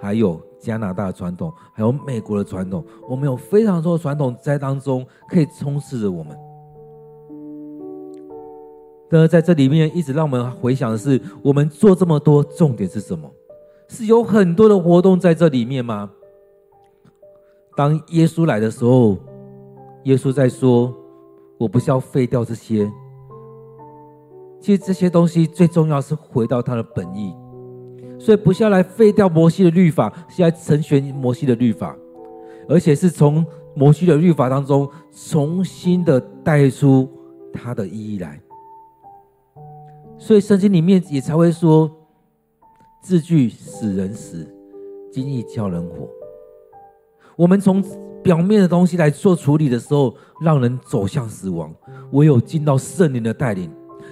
[0.00, 2.84] 还有加拿大的传统，还有美国的传统。
[3.08, 6.38] 我们有非常多的传统在当中，可以充斥着我们。
[9.10, 13.28] 但是在这里面，一直让我们回想的是，我们做这么多，重点是什么？
[13.88, 16.08] 是有很多的活动在这里面吗？
[17.74, 19.18] 当耶稣来的时候，
[20.04, 20.94] 耶稣在说。
[21.58, 22.90] 我不是要废掉这些，
[24.60, 27.34] 其实这些东西最重要是回到它的本意，
[28.18, 31.96] 所以不是要来废掉摩西的律法，是要成全摩西的律法，
[32.68, 33.44] 而且是从
[33.74, 37.08] 摩西的律法当中重新的带出
[37.52, 38.38] 它的意义来。
[40.18, 41.90] 所以圣经里面也才会说，
[43.02, 44.46] 字句使人死，
[45.10, 46.06] 经意叫人活。
[47.36, 47.82] 我们从
[48.22, 51.74] 表面的东西来做处理的时候，让人走向死亡。
[52.12, 53.70] 唯有进到圣灵的带领，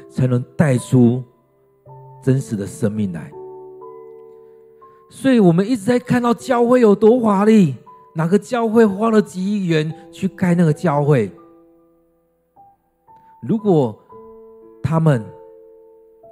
[0.08, 1.22] 才能带出
[2.22, 3.30] 真实的生命来。
[5.10, 7.74] 所以，我们一直在看到教会有多华丽，
[8.14, 11.30] 哪个教会花了几亿元去盖那个教会？
[13.42, 13.98] 如果
[14.82, 15.24] 他们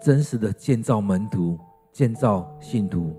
[0.03, 1.59] 真实的建造门徒、
[1.91, 3.15] 建造信徒，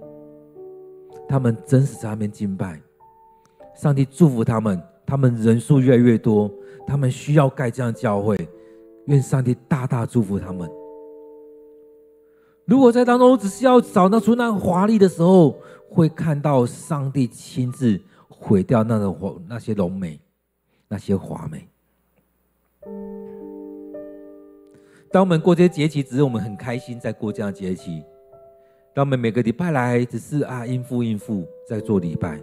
[1.28, 2.80] 他们真实在那边敬拜。
[3.76, 6.52] 上帝祝福他们，他们人数越来越多，
[6.86, 8.38] 他们需要盖这样的教会。
[9.08, 10.70] 愿上帝大大祝福他们。
[12.66, 15.56] 如果在当中只是要找到出那华丽的时候，
[15.90, 20.20] 会看到上帝亲自毁掉那个那些荣美，
[20.88, 21.68] 那些华美。
[25.10, 28.04] 当我们过这些节期，只是我们很开心在过这样节期。
[28.94, 32.38] 当我们每个礼拜来，只是啊应付应付，在做礼拜。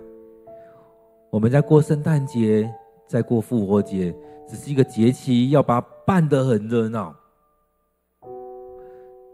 [1.29, 2.73] 我们在过圣诞节，
[3.07, 4.15] 在过复活节，
[4.47, 7.15] 只是一个节期，要把它办得很热闹。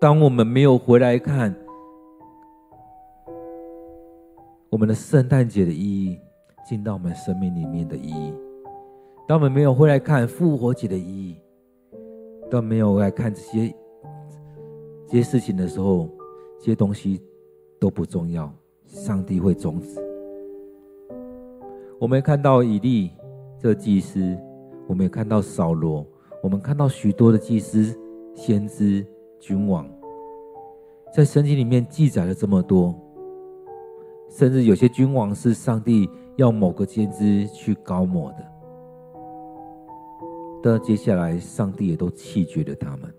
[0.00, 1.54] 当我们没有回来看
[4.70, 6.18] 我们的圣诞节的意义，
[6.66, 8.32] 进到我们生命里面的意义；
[9.28, 11.36] 当我们没有回来看复活节的意义，
[12.50, 13.74] 当没有来看这些
[15.06, 16.08] 这些事情的时候，
[16.58, 17.20] 这些东西
[17.78, 18.52] 都不重要。
[18.86, 20.00] 上帝会终止。
[22.00, 23.12] 我们看到以利
[23.56, 24.36] 这个祭司，
[24.90, 26.04] 我们也看到扫罗，
[26.42, 27.96] 我们看到许多的祭司、
[28.34, 29.06] 先知。
[29.38, 29.88] 君王
[31.14, 32.94] 在圣经里面记载了这么多，
[34.28, 38.38] 甚至有些君王是上帝要某个先知去膏抹的，
[40.62, 43.14] 但接下来上帝也都弃绝了他们。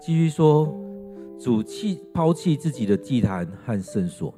[0.00, 0.74] 继续说，
[1.38, 4.34] 主弃抛弃自己的祭坛和圣所，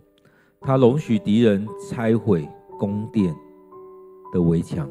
[0.63, 2.49] 他容许敌人拆毁
[2.79, 3.35] 宫殿
[4.33, 4.89] 的围墙。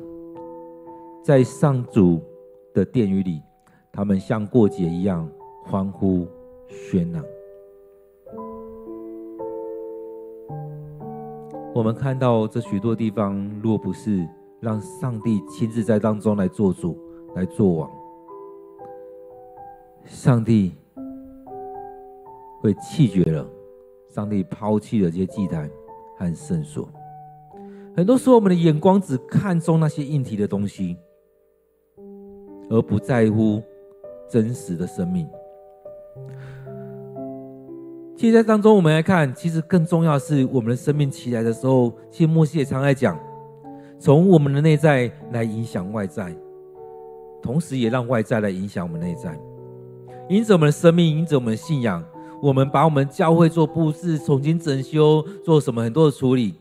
[1.24, 2.22] 在上主
[2.74, 3.42] 的殿宇里，
[3.92, 5.30] 他们像过节一样
[5.64, 6.28] 欢呼
[6.68, 7.22] 喧闹。
[11.74, 14.28] 我们看到这许多地方，若不是
[14.60, 16.98] 让上帝亲自在当中来做主、
[17.34, 17.90] 来做王，
[20.04, 20.74] 上帝
[22.60, 23.48] 会弃绝了，
[24.14, 25.70] 上帝抛弃了这些祭坛
[26.18, 26.90] 和圣所。
[27.96, 30.98] 很多时候，我们的眼光只看重那些硬体的东西。
[32.70, 33.62] 而不在乎
[34.30, 35.28] 真实的生命。
[38.16, 43.20] 其实，在当中，我们来看，其实更重要是，我们的生命起来的时候，其实默西也常来讲，
[44.00, 46.34] 从我们的内在来影响外在，
[47.42, 49.38] 同时也让外在来影响我们内在。
[50.30, 52.02] 因此，我们的生命，因此我们的信仰，
[52.42, 56.56] 我们把我们教会做布置、重新整修，做什么很多的处理。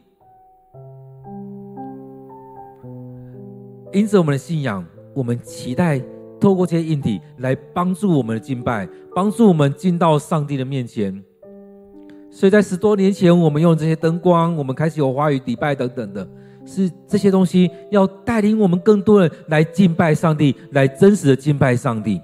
[3.92, 4.84] 因此，我们的信仰。
[5.12, 6.00] 我们期待
[6.40, 11.20] 透过这些硬体来帮助我们的敬拜，帮助我们进到上帝的面前。
[12.30, 16.26] 所以在十多年前，我们用这些灯光，我们开始有花语礼拜等等的，
[16.64, 22.20] 是这些东西要带领我们更多人来敬拜上帝，来真实的敬拜上帝。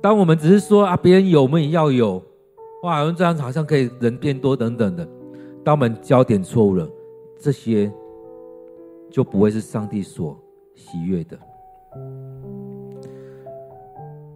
[0.00, 2.22] 当我们只是说啊，别人有，我们也要有，
[2.82, 5.08] 哇，这样子好像可以人变多等等的。
[5.64, 6.88] 当我们焦点错误了，
[7.38, 7.92] 这些。
[9.12, 10.38] 就不会是上帝所
[10.76, 11.36] 喜悦的。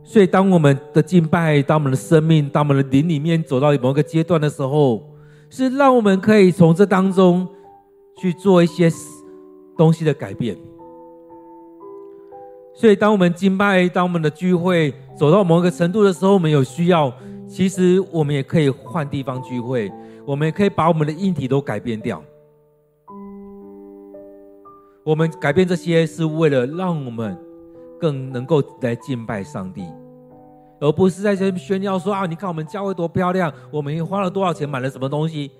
[0.02, 5.00] 所以，当我们的敬拜，当我们的生命，当我们的灵里面走到某一个阶段的时候，
[5.48, 7.46] 是让我们可以从这当中
[8.16, 8.90] 去做一些
[9.76, 10.56] 东西的改变。
[12.74, 17.12] 所以，当我们敬拜，当我们的聚会走到某一个程度的时候，我们有需要，
[17.46, 19.92] 其实我们也可以换地方聚会，
[20.26, 22.22] 我们也可以把我们的硬体都改变掉。
[25.04, 27.38] 我们改变这些，是为了让我们
[28.00, 29.84] 更能够来敬拜上帝，
[30.80, 35.50] 而不是在这炫耀说啊，你看我们教会多漂亮，我们花了多少钱买了什么东西，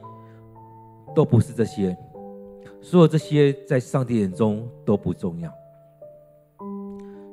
[1.15, 1.97] 都不是这些，
[2.81, 5.53] 所有这些在上帝眼中都不重要。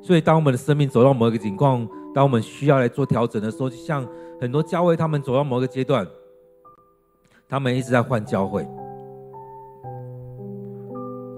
[0.02, 4.08] 所以，当我们的生命走到某一个情况，当我们需要来做调整的时候，就像
[4.40, 6.06] 很多教会，他们走到某个阶段，
[7.48, 8.68] 他们一直在换教会。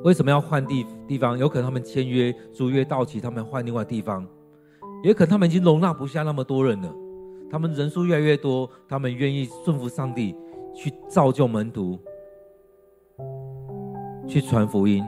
[0.03, 1.37] 为什么要换地地方？
[1.37, 4.25] 有可能他们签约租约到期，他们换另外地方；
[5.03, 6.93] 也可能他们已经容纳不下那么多人了，
[7.49, 10.35] 他们人数越来越多，他们愿意顺服上帝，
[10.75, 11.97] 去造就门徒，
[14.27, 15.05] 去传福音，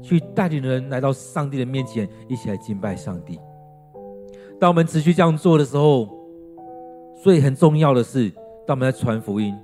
[0.00, 3.38] 去带领人来到上帝的面前，一起来敬拜上帝。
[4.60, 6.08] 当我们持续这样做的时候，
[7.22, 8.28] 所以很重要的是，
[8.66, 9.56] 当我们在传福音，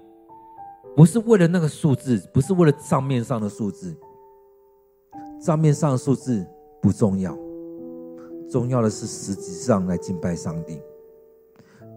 [0.95, 3.95] 不是为了那个数字，不是为了账面上的数字。
[5.40, 6.47] 账面上的数字
[6.80, 7.36] 不重要，
[8.49, 10.80] 重要的是实质上来敬拜上帝。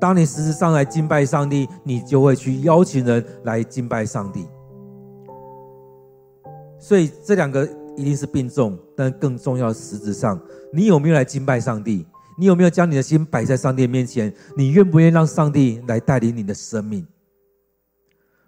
[0.02, 4.45] 当你实质上来敬拜上帝，你就会去邀请人来敬拜上帝。
[6.80, 10.39] 所以这两个一定是并重，但更重要的实质上，
[10.74, 12.06] 你有没有来敬拜上帝？
[12.40, 14.32] 你有没有将你的心摆在上帝面前？
[14.56, 17.06] 你愿不愿意让上帝来带领你的生命？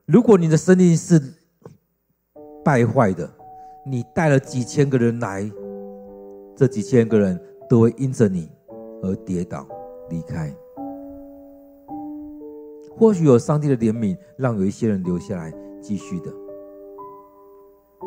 [0.05, 1.19] 如果你的生命是
[2.63, 3.27] 败坏的，
[3.85, 5.51] 你带了几千个人来，
[6.55, 8.51] 这几千个人都会因着你
[9.01, 9.67] 而跌倒
[10.09, 10.53] 离开。
[12.95, 16.31] 或许有上帝的怜悯，让有一些人留下来继续的，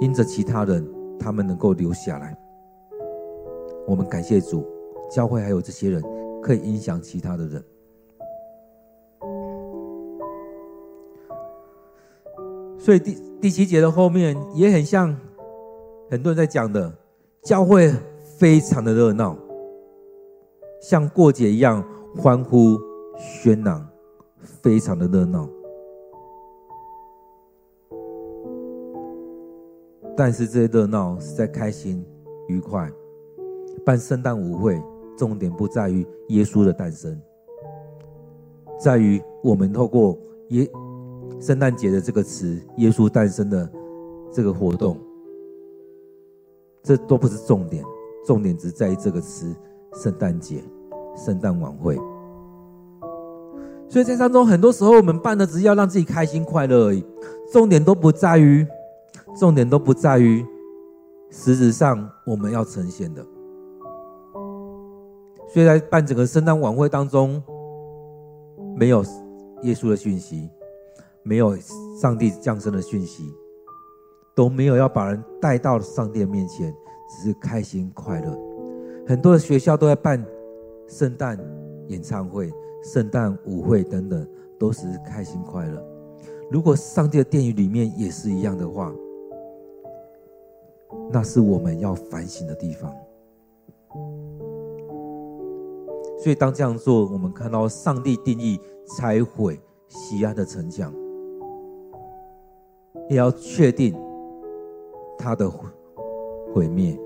[0.01, 0.87] 因着其他人，
[1.18, 2.37] 他们能够留下来。
[3.87, 4.64] 我们感谢主，
[5.14, 6.02] 教会还有这些人
[6.42, 7.64] 可以影响其他的人。
[12.78, 15.16] 所以第第七节的后面也很像
[16.10, 16.92] 很多人在讲的，
[17.42, 17.92] 教会
[18.38, 19.36] 非常的热闹，
[20.80, 21.84] 像过节一样
[22.16, 22.78] 欢呼
[23.16, 23.86] 喧嚷。
[24.60, 25.48] 非常的热闹，
[30.16, 32.04] 但是这些热闹是在开心、
[32.48, 32.90] 愉快。
[33.84, 34.80] 办圣诞舞会，
[35.22, 37.16] 重点不在于耶稣的诞生，
[38.76, 40.18] 在于我们透过
[40.48, 40.68] 耶
[41.40, 43.70] 圣诞节的这个词，耶稣诞生的
[44.32, 44.98] 这个活动，
[46.82, 47.84] 这都不是重点，
[48.26, 49.54] 重点只在于这个词——
[49.94, 50.60] 圣诞节、
[51.14, 51.96] 圣诞晚会。
[53.88, 57.04] 所以在当中，很多时候我们办的只是要让自己开心快乐而已，
[57.52, 58.66] 重点都不在于，
[59.38, 60.44] 重点都不在于
[61.30, 63.24] 实质上我们要呈现的。
[65.53, 67.42] 所以在办整个圣诞晚会当中，
[68.76, 69.05] 没有
[69.62, 70.48] 耶稣的讯息，
[71.22, 71.57] 没有
[72.00, 73.22] 上帝降生的讯息，
[74.34, 76.74] 都没有要把人带到上帝的面前，
[77.11, 78.38] 只是开心快乐。
[79.07, 80.24] 很多的学校都在办
[80.88, 81.38] 圣诞
[81.88, 82.50] 演唱会。
[82.84, 84.26] 圣诞舞会等等，
[84.59, 85.80] 都是开心快乐。
[86.50, 88.92] 如果上帝的殿宇里面也是一样的话，
[91.12, 92.92] 那是我们要反省的地方。
[96.22, 98.60] 所以当这样做，我们看到上帝定义
[98.96, 100.94] 拆毁西安的城墙，
[103.10, 103.92] 也要确定
[105.18, 105.50] 它的
[106.54, 106.96] 毁灭，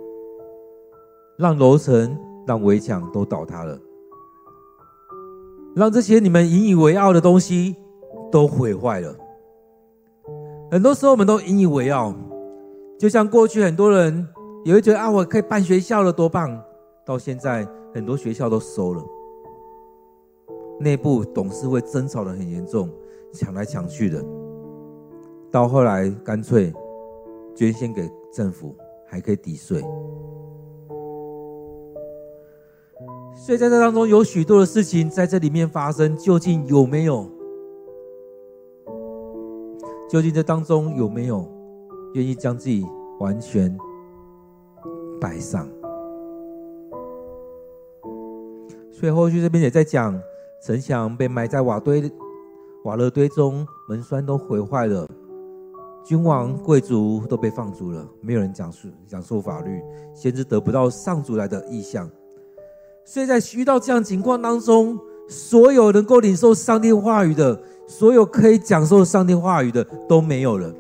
[1.38, 2.14] 让楼层、
[2.46, 3.80] 让围墙都倒塌了。
[5.74, 7.74] 让这些你们引以为傲的东西
[8.30, 9.16] 都毁坏了。
[10.70, 12.14] 很多时候我们都引以为傲，
[12.98, 14.28] 就像过去很多人
[14.66, 16.62] 也会觉得啊，我可以办学校了，多棒！
[17.02, 17.66] 到现在
[17.97, 19.03] 很多学校都收了，
[20.78, 22.90] 内部董事会争吵得很严重，
[23.32, 24.22] 抢来抢去的。
[25.51, 26.70] 到后来干脆
[27.55, 28.74] 捐献给政府，
[29.07, 29.80] 还可以抵税。
[33.34, 37.26] 所以在这当中有许多的事情在这里面发生，究竟有没有？
[40.07, 41.49] 究竟这当中有没有
[42.12, 42.84] 愿意将自己
[43.20, 43.74] 完全
[45.18, 45.66] 摆上？
[48.99, 50.18] 所以后续这边也在讲，
[50.62, 52.11] 城墙被埋在瓦堆、
[52.84, 55.07] 瓦勒堆中，门栓都毁坏了，
[56.03, 59.82] 君王贵族都被放逐了，没有人讲述讲授法律，
[60.14, 62.11] 先知得不到上主来的意象。
[63.05, 70.74] 所以在遇到这样情况当中，所有能够领受上帝话语的，所有可以讲授上帝话语的都没有了。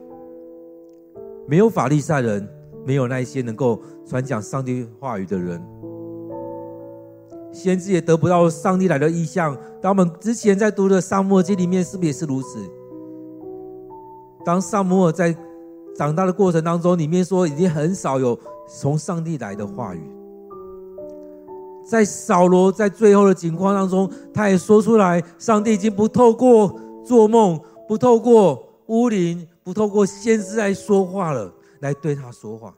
[1.46, 2.48] 没有法利赛人，
[2.82, 5.62] 没有那些能够传讲上帝话语的人，
[7.56, 9.56] 先知也得不到上帝来的意象。
[9.80, 12.58] 当我们之前在读的撒母耳记里面，是不是也是如此？
[14.44, 15.34] 当撒母耳在
[15.96, 18.38] 长大的过程当中，里面说已经很少有
[18.68, 20.02] 从上帝来的话语。
[21.88, 31.50] 在扫罗在最后的情况当中，他也说出来：上帝已经不透过做梦，不透过巫灵，不透过先知来说话了，
[31.80, 32.74] 来对他说话。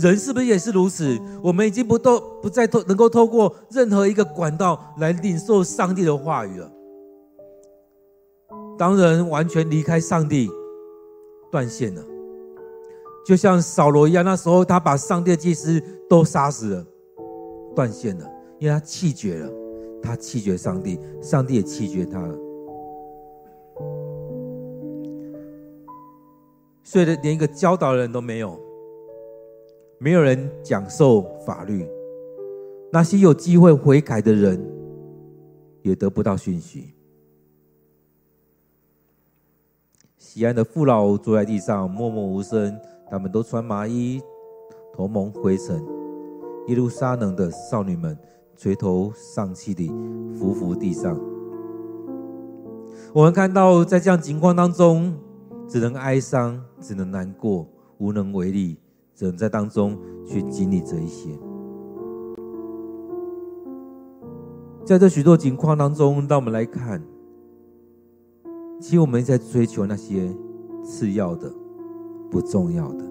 [0.00, 1.18] 人是不是也是如此？
[1.42, 6.72] 我们已经不透，不再透，能够透过任何一个管道来领受上帝的话语了。
[8.78, 10.48] 当人完全离开上帝，
[11.50, 12.02] 断线了，
[13.26, 15.78] 就像扫罗一样，那时候他把上帝的祭司
[16.08, 16.86] 都杀死了。
[17.76, 18.26] 断线了，
[18.58, 19.52] 因为他气绝了，
[20.02, 22.34] 他气绝上帝，上帝也气绝他了，
[26.82, 28.58] 所以连一个教导的人都没有，
[30.02, 31.86] 没有人讲授法律，
[32.90, 34.58] 那些有机会悔改的人
[35.82, 36.94] 也得不到讯息。
[40.16, 42.80] 西安的父老坐在地上默默无声，
[43.10, 44.22] 他们都穿麻衣，
[44.94, 45.84] 头蒙灰尘。
[46.68, 48.16] 耶路撒冷的少女们
[48.56, 49.88] 垂头丧气地
[50.34, 51.20] 伏伏地上。
[53.12, 55.14] 我们看到，在这样情况当中，
[55.68, 58.78] 只能哀伤，只能难过，无能为力，
[59.20, 61.28] 只能在当中去经历这一些。
[64.82, 67.02] 在这许多情况当中，让我们来看，
[68.80, 70.34] 其实我们在追求那些
[70.82, 71.52] 次要的、
[72.30, 73.04] 不重要的，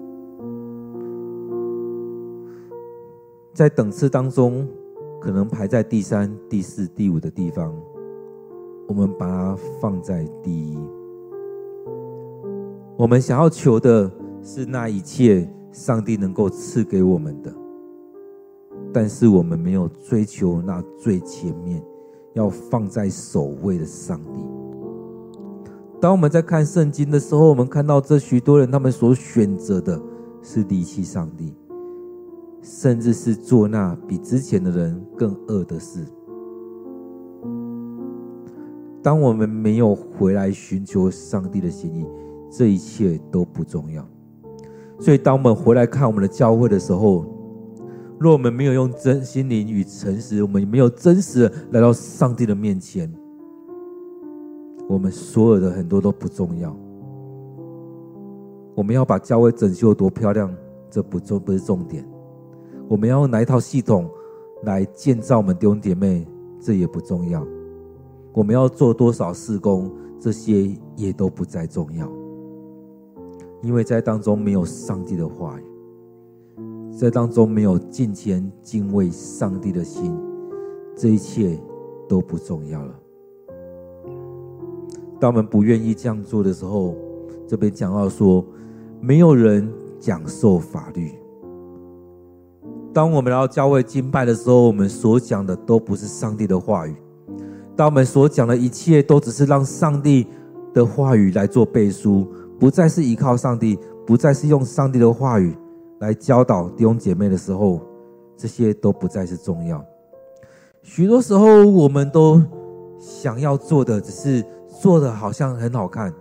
[3.54, 4.66] 在等次当中，
[5.20, 7.72] 可能排在第三、第四、第五的地方，
[8.88, 10.76] 我们把它放在第一。
[12.96, 14.10] 我们想要求的
[14.42, 17.52] 是那一切上帝能够赐给我们的。
[18.92, 21.82] 但是我们没有追求那最前面
[22.34, 24.44] 要放在首位的上帝。
[26.00, 30.00] 当我们在看圣经的时候，我们看到这许多人，他们所选择的
[30.42, 31.54] 是离弃上帝，
[32.62, 36.04] 甚至是做那比之前的人更恶的事。
[39.02, 42.06] 当我们没有回来寻求上帝的心意，
[42.50, 44.06] 这一切都不重要。
[45.00, 47.24] 所以，当我们回来看我们的教会的时候，
[48.18, 53.10] 若我们没有用真心灵与诚实，我们没有真实来到上帝的面前，
[54.86, 56.76] 我们所有的很多都不重要。
[58.74, 60.54] 我们要把教会整修多漂亮，
[60.90, 62.06] 这不重不是重点。
[62.86, 64.06] 我们要用哪一套系统
[64.64, 66.26] 来建造我们弟兄姐妹，
[66.60, 67.42] 这也不重要。
[68.32, 72.06] 我们要做多少事工，这些也都不再重要，
[73.62, 75.64] 因为在当中没有上帝的话语。
[76.96, 80.14] 在当中没有敬虔敬畏上帝的心，
[80.94, 81.58] 这一切
[82.06, 82.94] 都不重要了。
[85.18, 86.94] 当我们不愿意这样做的时候，
[87.46, 88.44] 这边讲到说，
[89.00, 91.12] 没有人讲授法律。
[92.92, 96.94] 当我们来到教会敬拜的时候，我们所讲的都不是上帝的话语。
[97.76, 100.26] 当我们所讲的一切都只是让上帝
[100.74, 102.26] 的话语来做背书，
[102.60, 105.56] 不再是依靠上帝，不再是用上帝的话语。
[106.00, 107.80] 来教导弟兄姐妹的时候，
[108.36, 109.82] 这些都不再是重要。
[110.82, 112.40] 许多时候，我们都
[112.98, 114.44] 想要做的，只是
[114.80, 116.12] 做的好像很好看。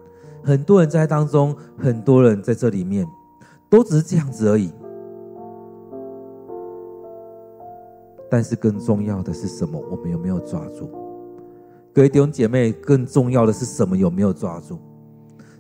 [0.42, 3.06] 很多人在当中，很多人在这里面，
[3.70, 4.72] 都只是这样子而已。
[8.30, 9.82] 但是更重要的是什么？
[9.92, 10.90] 我们有没有抓住？
[11.94, 13.98] 各位弟兄姐妹，更重要的是什么？
[13.98, 14.80] 有没有抓住？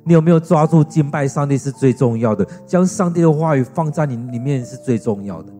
[0.09, 2.43] 你有没有抓住敬拜上帝是最重要的？
[2.65, 5.53] 将上帝的话语放在你里面是最重要的。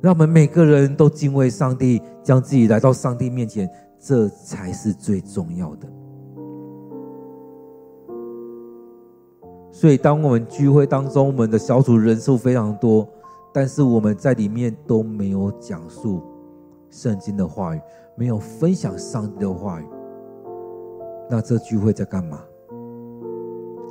[0.00, 3.68] 让我们每个人都敬畏上帝，将自己来到上帝面前，
[4.00, 5.86] 这才是最重要的。
[9.70, 13.06] 所以，当我们聚会当中，我们的小组人数非常多，
[13.52, 16.22] 但是我们在里面都没有讲述
[16.88, 17.80] 圣经的话语，
[18.16, 19.84] 没有分享上帝的话语，
[21.28, 22.40] 那这聚会在干嘛？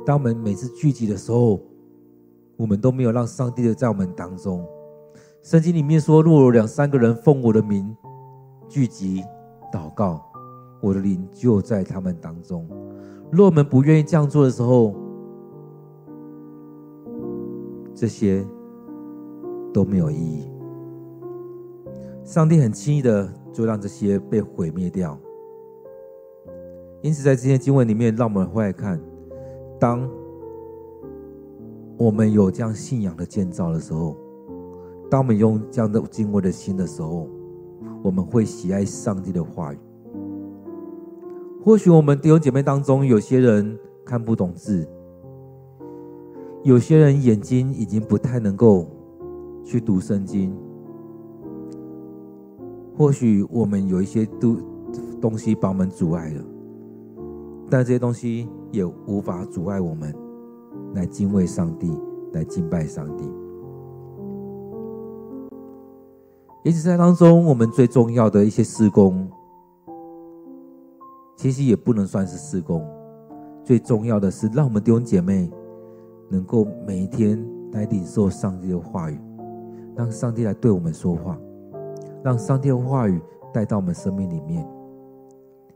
[0.06, 1.60] 当我们每次聚集的时候，
[2.56, 4.64] 我们都没有让上帝的在我们当中。
[5.42, 7.94] 圣经里面说：“若有两三个人奉我的名
[8.68, 9.20] 聚集
[9.72, 10.24] 祷告，
[10.80, 12.68] 我的灵就在他们当中。”
[13.32, 14.94] 若我们不愿意这样做的时候，
[17.92, 18.46] 这些
[19.74, 20.48] 都没有意义。
[22.22, 25.18] 上帝很轻易的就让这些被毁灭掉。
[27.02, 29.00] 因此，在这些经文里面，让我们回来看。
[29.78, 30.08] 当
[31.98, 34.16] 我们有这样信仰的建造的时候，
[35.10, 37.28] 当我们用这样的敬畏的心的时候，
[38.02, 39.78] 我们会喜爱上帝的话语。
[41.62, 44.88] 或许我们弟兄姐妹当中有些人看不懂字，
[46.62, 48.86] 有些人眼睛已经不太能够
[49.64, 50.56] 去读圣经。
[52.96, 54.56] 或许我们有一些都
[55.20, 56.44] 东西把我们阻碍了，
[57.68, 58.48] 但这些东西。
[58.70, 60.14] 也无法阻碍我们
[60.94, 61.92] 来敬畏上帝，
[62.32, 63.24] 来敬拜上帝。
[66.64, 69.28] 也许在当中，我们最重要的一些事工，
[71.36, 72.84] 其实也不能算是事工。
[73.62, 75.50] 最重要的是，让我们弟兄姐妹
[76.28, 77.38] 能够每一天
[77.72, 79.20] 来领受上帝的话语，
[79.94, 81.38] 让上帝来对我们说话，
[82.24, 83.20] 让上帝的话语
[83.52, 84.66] 带到我们生命里面，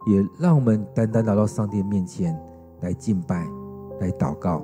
[0.06, 2.36] 也让我们单单来到上帝面前。
[2.80, 3.46] 来敬拜，
[4.00, 4.62] 来祷告，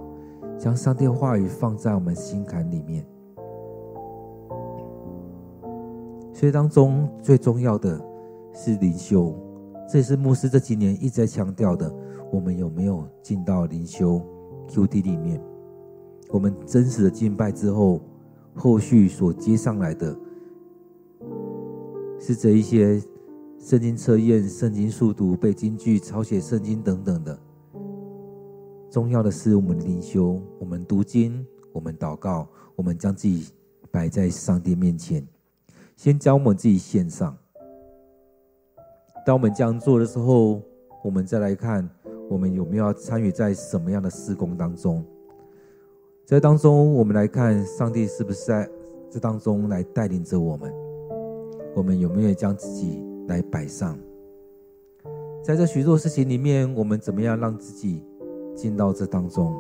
[0.59, 3.07] 将上帝话语放在我们心坎里面。
[6.33, 7.99] 所以当中最重要的
[8.53, 9.35] 是灵修，
[9.89, 11.93] 这也是牧师这几年一直在强调的。
[12.31, 14.21] 我们有没有进到灵修
[14.69, 15.41] QT 里面？
[16.31, 18.01] 我们真实的敬拜之后，
[18.55, 20.15] 后续所接上来的，
[22.19, 23.01] 是这一些
[23.59, 27.39] 圣经测验、圣经速读、背金句、抄写圣经等等的。
[28.97, 33.53] 重要的是，我们的灵修，我们读经，我们祷告，我们将自己
[33.91, 35.23] 摆在上帝面前，
[35.99, 37.37] 先将我们自己献上。
[39.27, 40.63] 当我们这样做的时候，
[41.05, 41.87] 我们再来看，
[42.31, 45.05] 我们有没有参与在什么样的事工当中？
[46.25, 48.67] 在当中，我们来看上帝是不是在
[49.11, 50.73] 这当中来带领着我们？
[51.75, 53.99] 我们有没有将自己来摆上？
[55.45, 58.03] 在这许多事情里面，我们怎么样让自己
[58.57, 59.55] 进到这当中？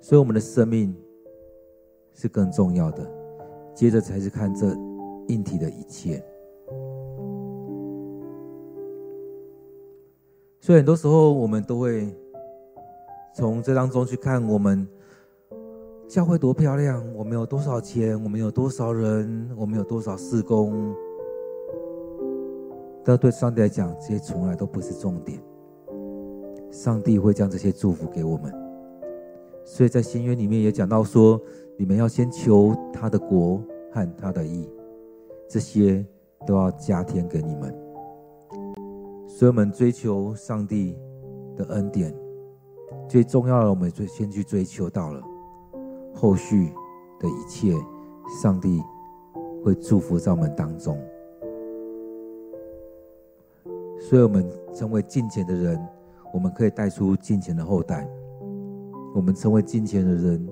[0.00, 0.92] 所以，我们的生命
[2.12, 3.08] 是更重要的。
[3.72, 4.66] 接着才是看这
[5.28, 6.22] 硬体的一切。
[10.60, 12.14] 所以，很多时候我们都会
[13.34, 14.86] 从这当中去看我们
[16.08, 20.94] 教会多漂亮，我们有多少钱，我们有多少人，我们有多少事工。
[23.04, 25.40] 但对上帝来讲，这些从来都不是重点。
[26.72, 28.50] 上帝会将这些祝福给我们，
[29.62, 31.38] 所以在新约里面也讲到说，
[31.76, 33.62] 你们要先求他的国
[33.92, 34.66] 和他的义，
[35.46, 36.04] 这些
[36.46, 37.72] 都要加添给你们。
[39.28, 40.96] 所以我们追求上帝
[41.54, 42.14] 的恩典，
[43.06, 45.20] 最重要的，我们就先去追求到了，
[46.14, 46.72] 后续
[47.20, 47.74] 的一切，
[48.42, 48.80] 上帝
[49.62, 50.98] 会祝福在我们当中。
[54.00, 55.78] 所以，我们成为敬虔的人，
[56.32, 58.08] 我们可以带出金钱的后代。
[59.14, 60.48] 我们成为金钱的人，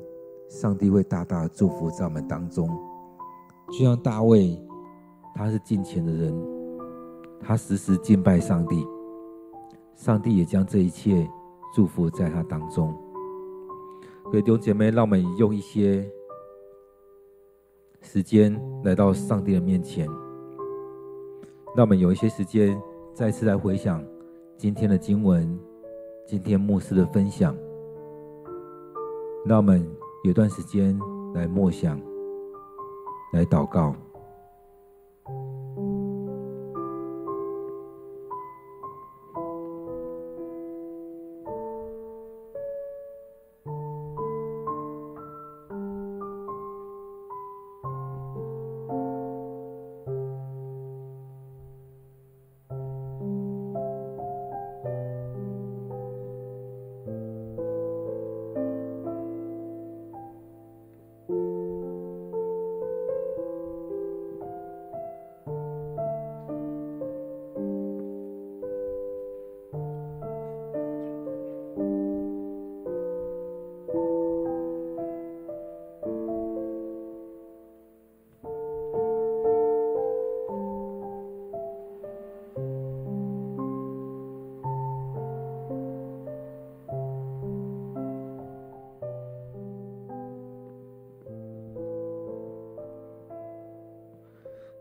[0.49, 2.69] 上帝会大大的祝福在我们当中。
[3.69, 4.61] 就像大卫，
[5.35, 6.35] 他是金钱的人，
[7.41, 8.87] 他时时敬拜上帝，
[9.95, 11.29] 上帝也将这一切
[11.75, 12.95] 祝福在他当中。
[14.25, 16.07] 各位弟兄姐妹，让我们用一些
[18.03, 20.07] 时间来到上帝的面前，
[21.75, 22.81] 让我们有一些时间。
[23.13, 24.03] 再次来回想
[24.57, 25.59] 今天的经文，
[26.27, 27.57] 今天牧师的分享，
[29.45, 29.85] 让我们
[30.25, 30.99] 有段时间
[31.35, 32.01] 来默想，
[33.33, 33.95] 来祷告。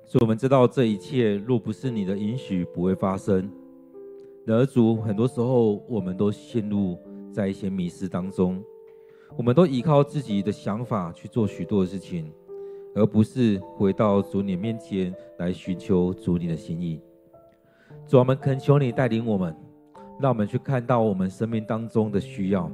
[0.10, 3.48] 所以，我们知道这一切若不是你的允许，不会发生。
[4.44, 6.98] 然而，主很多时候，我们都陷入
[7.32, 8.60] 在一些迷失当中，
[9.38, 12.34] 我们都依靠自己的想法去做许多的事情，
[12.96, 17.00] 而不是回到主你面前来寻求主你的心意。
[18.08, 19.56] 主，我们恳求你带领我们，
[20.20, 22.68] 让我们去看到我们生命当中的需要。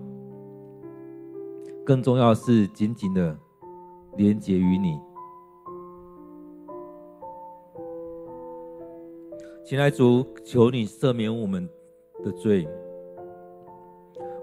[1.86, 3.38] 更重要是，紧紧的
[4.16, 4.98] 连结于你。
[9.68, 11.68] 请来主，求你赦免我们
[12.24, 12.68] 的罪。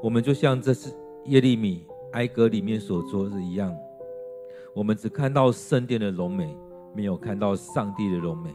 [0.02, 0.92] 我们就像这是
[1.26, 3.72] 耶利米哀歌里面所说的一样，
[4.74, 6.56] 我们只看到圣殿的荣美，
[6.92, 8.52] 没有看到上帝的荣美。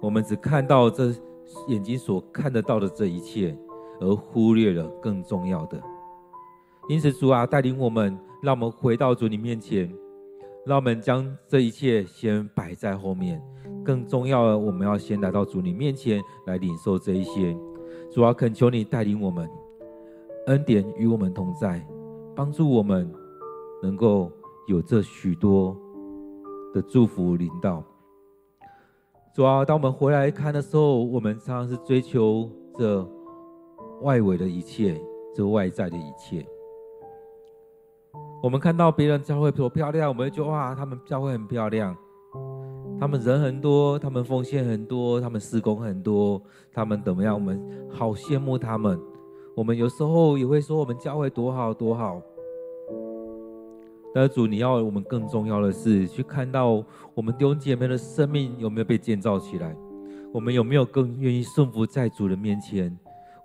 [0.00, 1.14] 我们只看到这
[1.68, 3.56] 眼睛所看得到的这一切，
[4.00, 5.80] 而忽略了更重要的。
[6.88, 9.88] 因此，主啊，带领我们，让我们回到主你面前，
[10.66, 13.42] 让我们将这一切先摆在后面。
[13.84, 17.54] 更重要的，我们要先来到主你面前来领受这一些。
[18.10, 19.46] 主啊，恳求你带领我们，
[20.46, 21.86] 恩典与我们同在，
[22.34, 23.12] 帮助我们
[23.82, 24.32] 能够
[24.66, 25.76] 有这许多
[26.72, 27.84] 的祝福临到。
[29.34, 32.48] 主啊，当我们回来看的时候，我们常常是追求
[32.78, 33.06] 这
[34.00, 34.98] 外围的一切，
[35.34, 36.46] 这外在的一切。
[38.44, 41.96] 我们看到别人教会多漂亮，我们就哇，他们教会很漂亮。
[43.00, 46.38] 他们人很多，他们奉献很多，他们事工很多，
[46.70, 47.32] 他们怎么样？
[47.32, 47.58] 我们
[47.90, 49.00] 好羡慕他们。
[49.56, 52.20] 我们有时候也会说我们教会多好多好。
[54.14, 56.84] 但是主，你要我们更重要的是去看到
[57.14, 59.74] 我们弟兄姐妹的生命有没有被建造起来，
[60.34, 62.94] 我们有没有更愿意顺服在主的面前，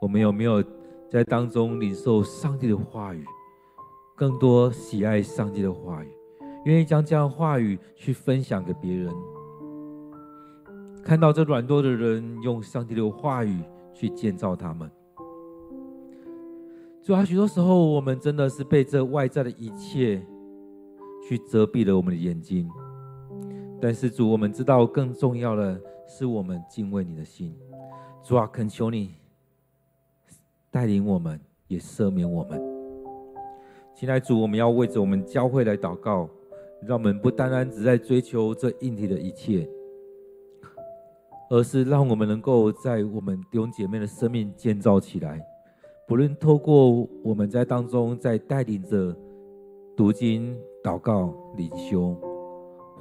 [0.01, 0.61] 我们有没有
[1.09, 3.23] 在当中领受上帝的话语，
[4.19, 6.11] 更多喜爱上帝的话语，
[6.65, 9.09] 愿意将这样话语去分享给别人。
[11.01, 13.63] 看到这软弱的人，用上帝的话语
[13.93, 14.91] 去建造他们。
[17.01, 20.21] 主啊，许多时候我们真的是被这外在的一切
[21.25, 22.69] 去遮蔽了我们的眼睛，
[23.79, 27.55] 但是主，我们知道更重要的是我们敬畏你的心。
[28.21, 29.15] 主啊，恳求你
[30.69, 31.39] 带领我们，
[31.69, 32.68] 也赦免我们。
[33.99, 36.29] 亲爱主，我们要为着我们教会来祷告，
[36.87, 39.67] 让我们不单单只在追求这硬体的一切，
[41.49, 45.45] 而是让我们能够在我们弟兄姐妹的生命建造起来。
[46.07, 49.13] 不论透过我们在当中在带领着
[49.97, 52.15] 读经、祷告、灵修，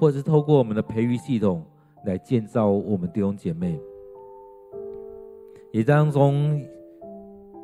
[0.00, 1.64] 或者是透过我们的培育系统
[2.06, 3.78] 来建造我们弟兄姐妹，
[5.70, 6.60] 也当中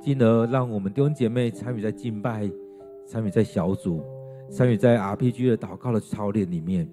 [0.00, 2.48] 进而让我们弟兄姐妹参与在敬拜、
[3.06, 4.02] 参与在小组、
[4.50, 6.88] 参与在 RPG 的祷告的操练里面，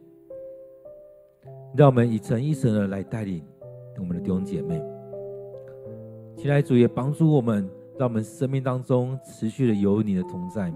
[1.75, 3.43] 让我们一层一层的来带领
[3.99, 4.81] 我们的弟兄姐妹。
[6.35, 7.69] 亲爱主也帮助我们。
[7.99, 10.73] 让我们生命当中持续的有你的同在，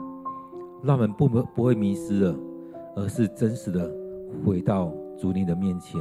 [0.83, 2.37] 让我们不不会迷失了，
[2.95, 3.91] 而是真实的
[4.45, 5.99] 回到主你的面前。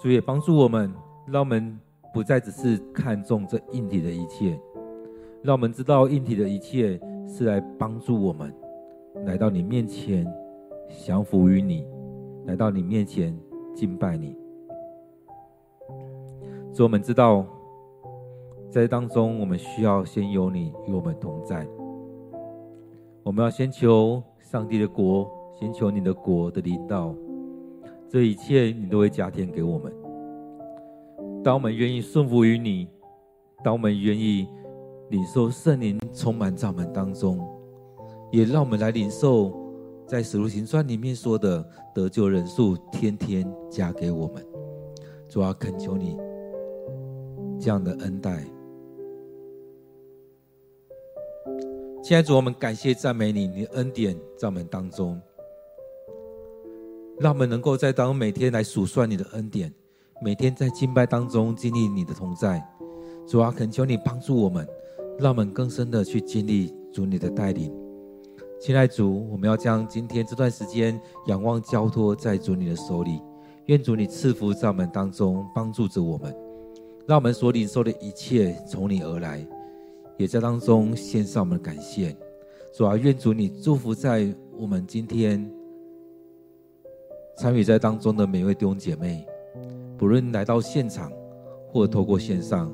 [0.00, 0.90] 主也帮助我们，
[1.26, 1.78] 让我们
[2.14, 4.58] 不再只是看重这硬体的一切，
[5.46, 8.52] 让我们知道硬体的一切是来帮助我们
[9.24, 10.26] 来到你面前，
[10.88, 11.86] 降服于你，
[12.46, 13.32] 来到你面前
[13.72, 14.36] 敬拜你。
[16.72, 17.46] 所以我们知道，
[18.68, 21.64] 在当中，我们需要先有你与我们同在。
[23.22, 27.14] 我们要先求上帝的国，先求你的国的领导，
[28.08, 29.94] 这一切你都会加添给我们。
[31.44, 32.88] 当我们愿意顺服于你，
[33.62, 34.48] 当我们愿意
[35.10, 37.38] 领受圣灵充满在我们当中，
[38.32, 39.52] 也让我们来领受
[40.06, 44.44] 在使徒行传里面说的得救人数天天加给我们。
[45.28, 46.16] 主啊，恳求你。
[47.58, 48.44] 这样的恩待，
[52.02, 55.18] 亲爱的主，我们感谢赞美你，你的恩典在我们当中，
[57.18, 59.72] 让我们能够在当中每天来数算你的恩典，
[60.22, 62.62] 每天在敬拜当中经历你的同在。
[63.26, 64.68] 主啊，恳求你帮助我们，
[65.18, 67.72] 让我们更深的去经历主你的带领。
[68.60, 73.20] 亲爱的主，我们要将今天这段时间仰望交托在主你的手里，
[73.66, 76.34] 愿主你赐福在我们当中，帮助着我们。
[77.06, 79.46] 让我们所领受的一切从你而来，
[80.18, 82.14] 也在当中献上我们的感谢。
[82.74, 85.50] 主啊，愿主你祝福在我们今天
[87.38, 89.24] 参与在当中的每位弟兄姐妹，
[89.96, 91.10] 不论来到现场，
[91.68, 92.70] 或透过线上，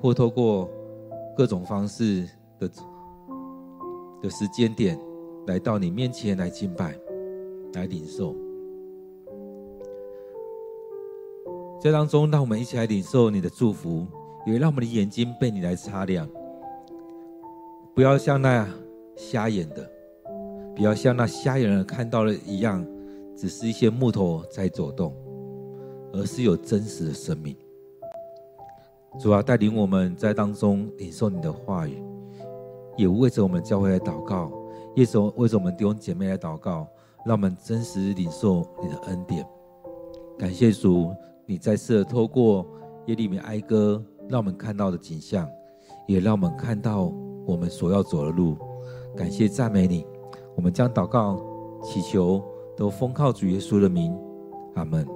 [0.00, 0.68] 或透过
[1.36, 2.26] 各种方式
[2.58, 2.70] 的
[4.22, 4.98] 的时间点，
[5.46, 6.98] 来到你面前来敬拜，
[7.74, 8.34] 来领受。
[11.78, 14.06] 在当中，让我们一起来领受你的祝福，
[14.46, 16.26] 也让我们的眼睛被你来擦亮，
[17.94, 18.66] 不要像那
[19.14, 19.88] 瞎眼的，
[20.74, 22.84] 不要像那瞎眼人看到了一样，
[23.36, 25.14] 只是一些木头在走动，
[26.14, 27.54] 而是有真实的生命。
[29.18, 32.02] 主啊，带领我们在当中领受你的话语，
[32.96, 34.50] 也为着我们教会来祷告，
[34.94, 36.86] 也为着为着我们弟兄姐妹来祷告，
[37.24, 39.46] 让我们真实领受你的恩典。
[40.38, 41.12] 感谢主。
[41.48, 42.66] 你再次透过
[43.06, 45.48] 耶利米哀歌，让我们看到的景象，
[46.08, 47.12] 也让我们看到
[47.46, 48.56] 我们所要走的路。
[49.16, 50.04] 感谢赞美你，
[50.56, 51.40] 我们将祷告
[51.84, 52.42] 祈求
[52.76, 54.12] 都奉靠主耶稣的名，
[54.74, 55.06] 阿门。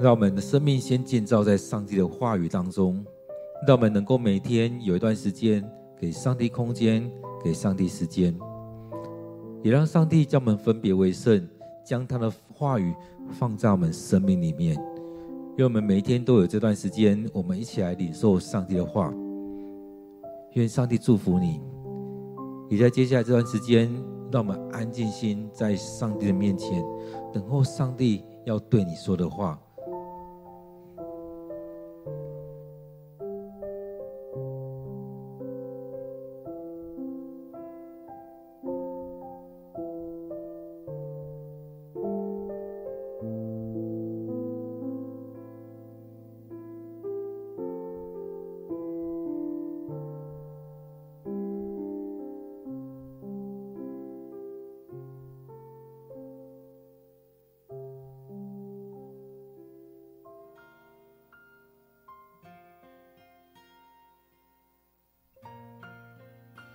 [0.00, 3.04] 让我们的生命先建造在上帝的话语当中，
[3.66, 5.64] 让我们能够每天有一段时间
[5.98, 7.10] 给上帝空间，
[7.42, 8.36] 给上帝时间，
[9.62, 11.48] 也让上帝将我们分别为圣。
[11.86, 12.94] 将他的话语
[13.32, 14.74] 放在我们生命里面，
[15.58, 19.12] 愿我们每一天都有这段时间，我们一起来领受上帝的话。
[20.54, 21.60] 愿上帝祝福你。
[22.70, 23.92] 也在接下来这段时间，
[24.32, 26.82] 让我们安静心在上帝的面前，
[27.34, 29.60] 等候上帝要对你说的话。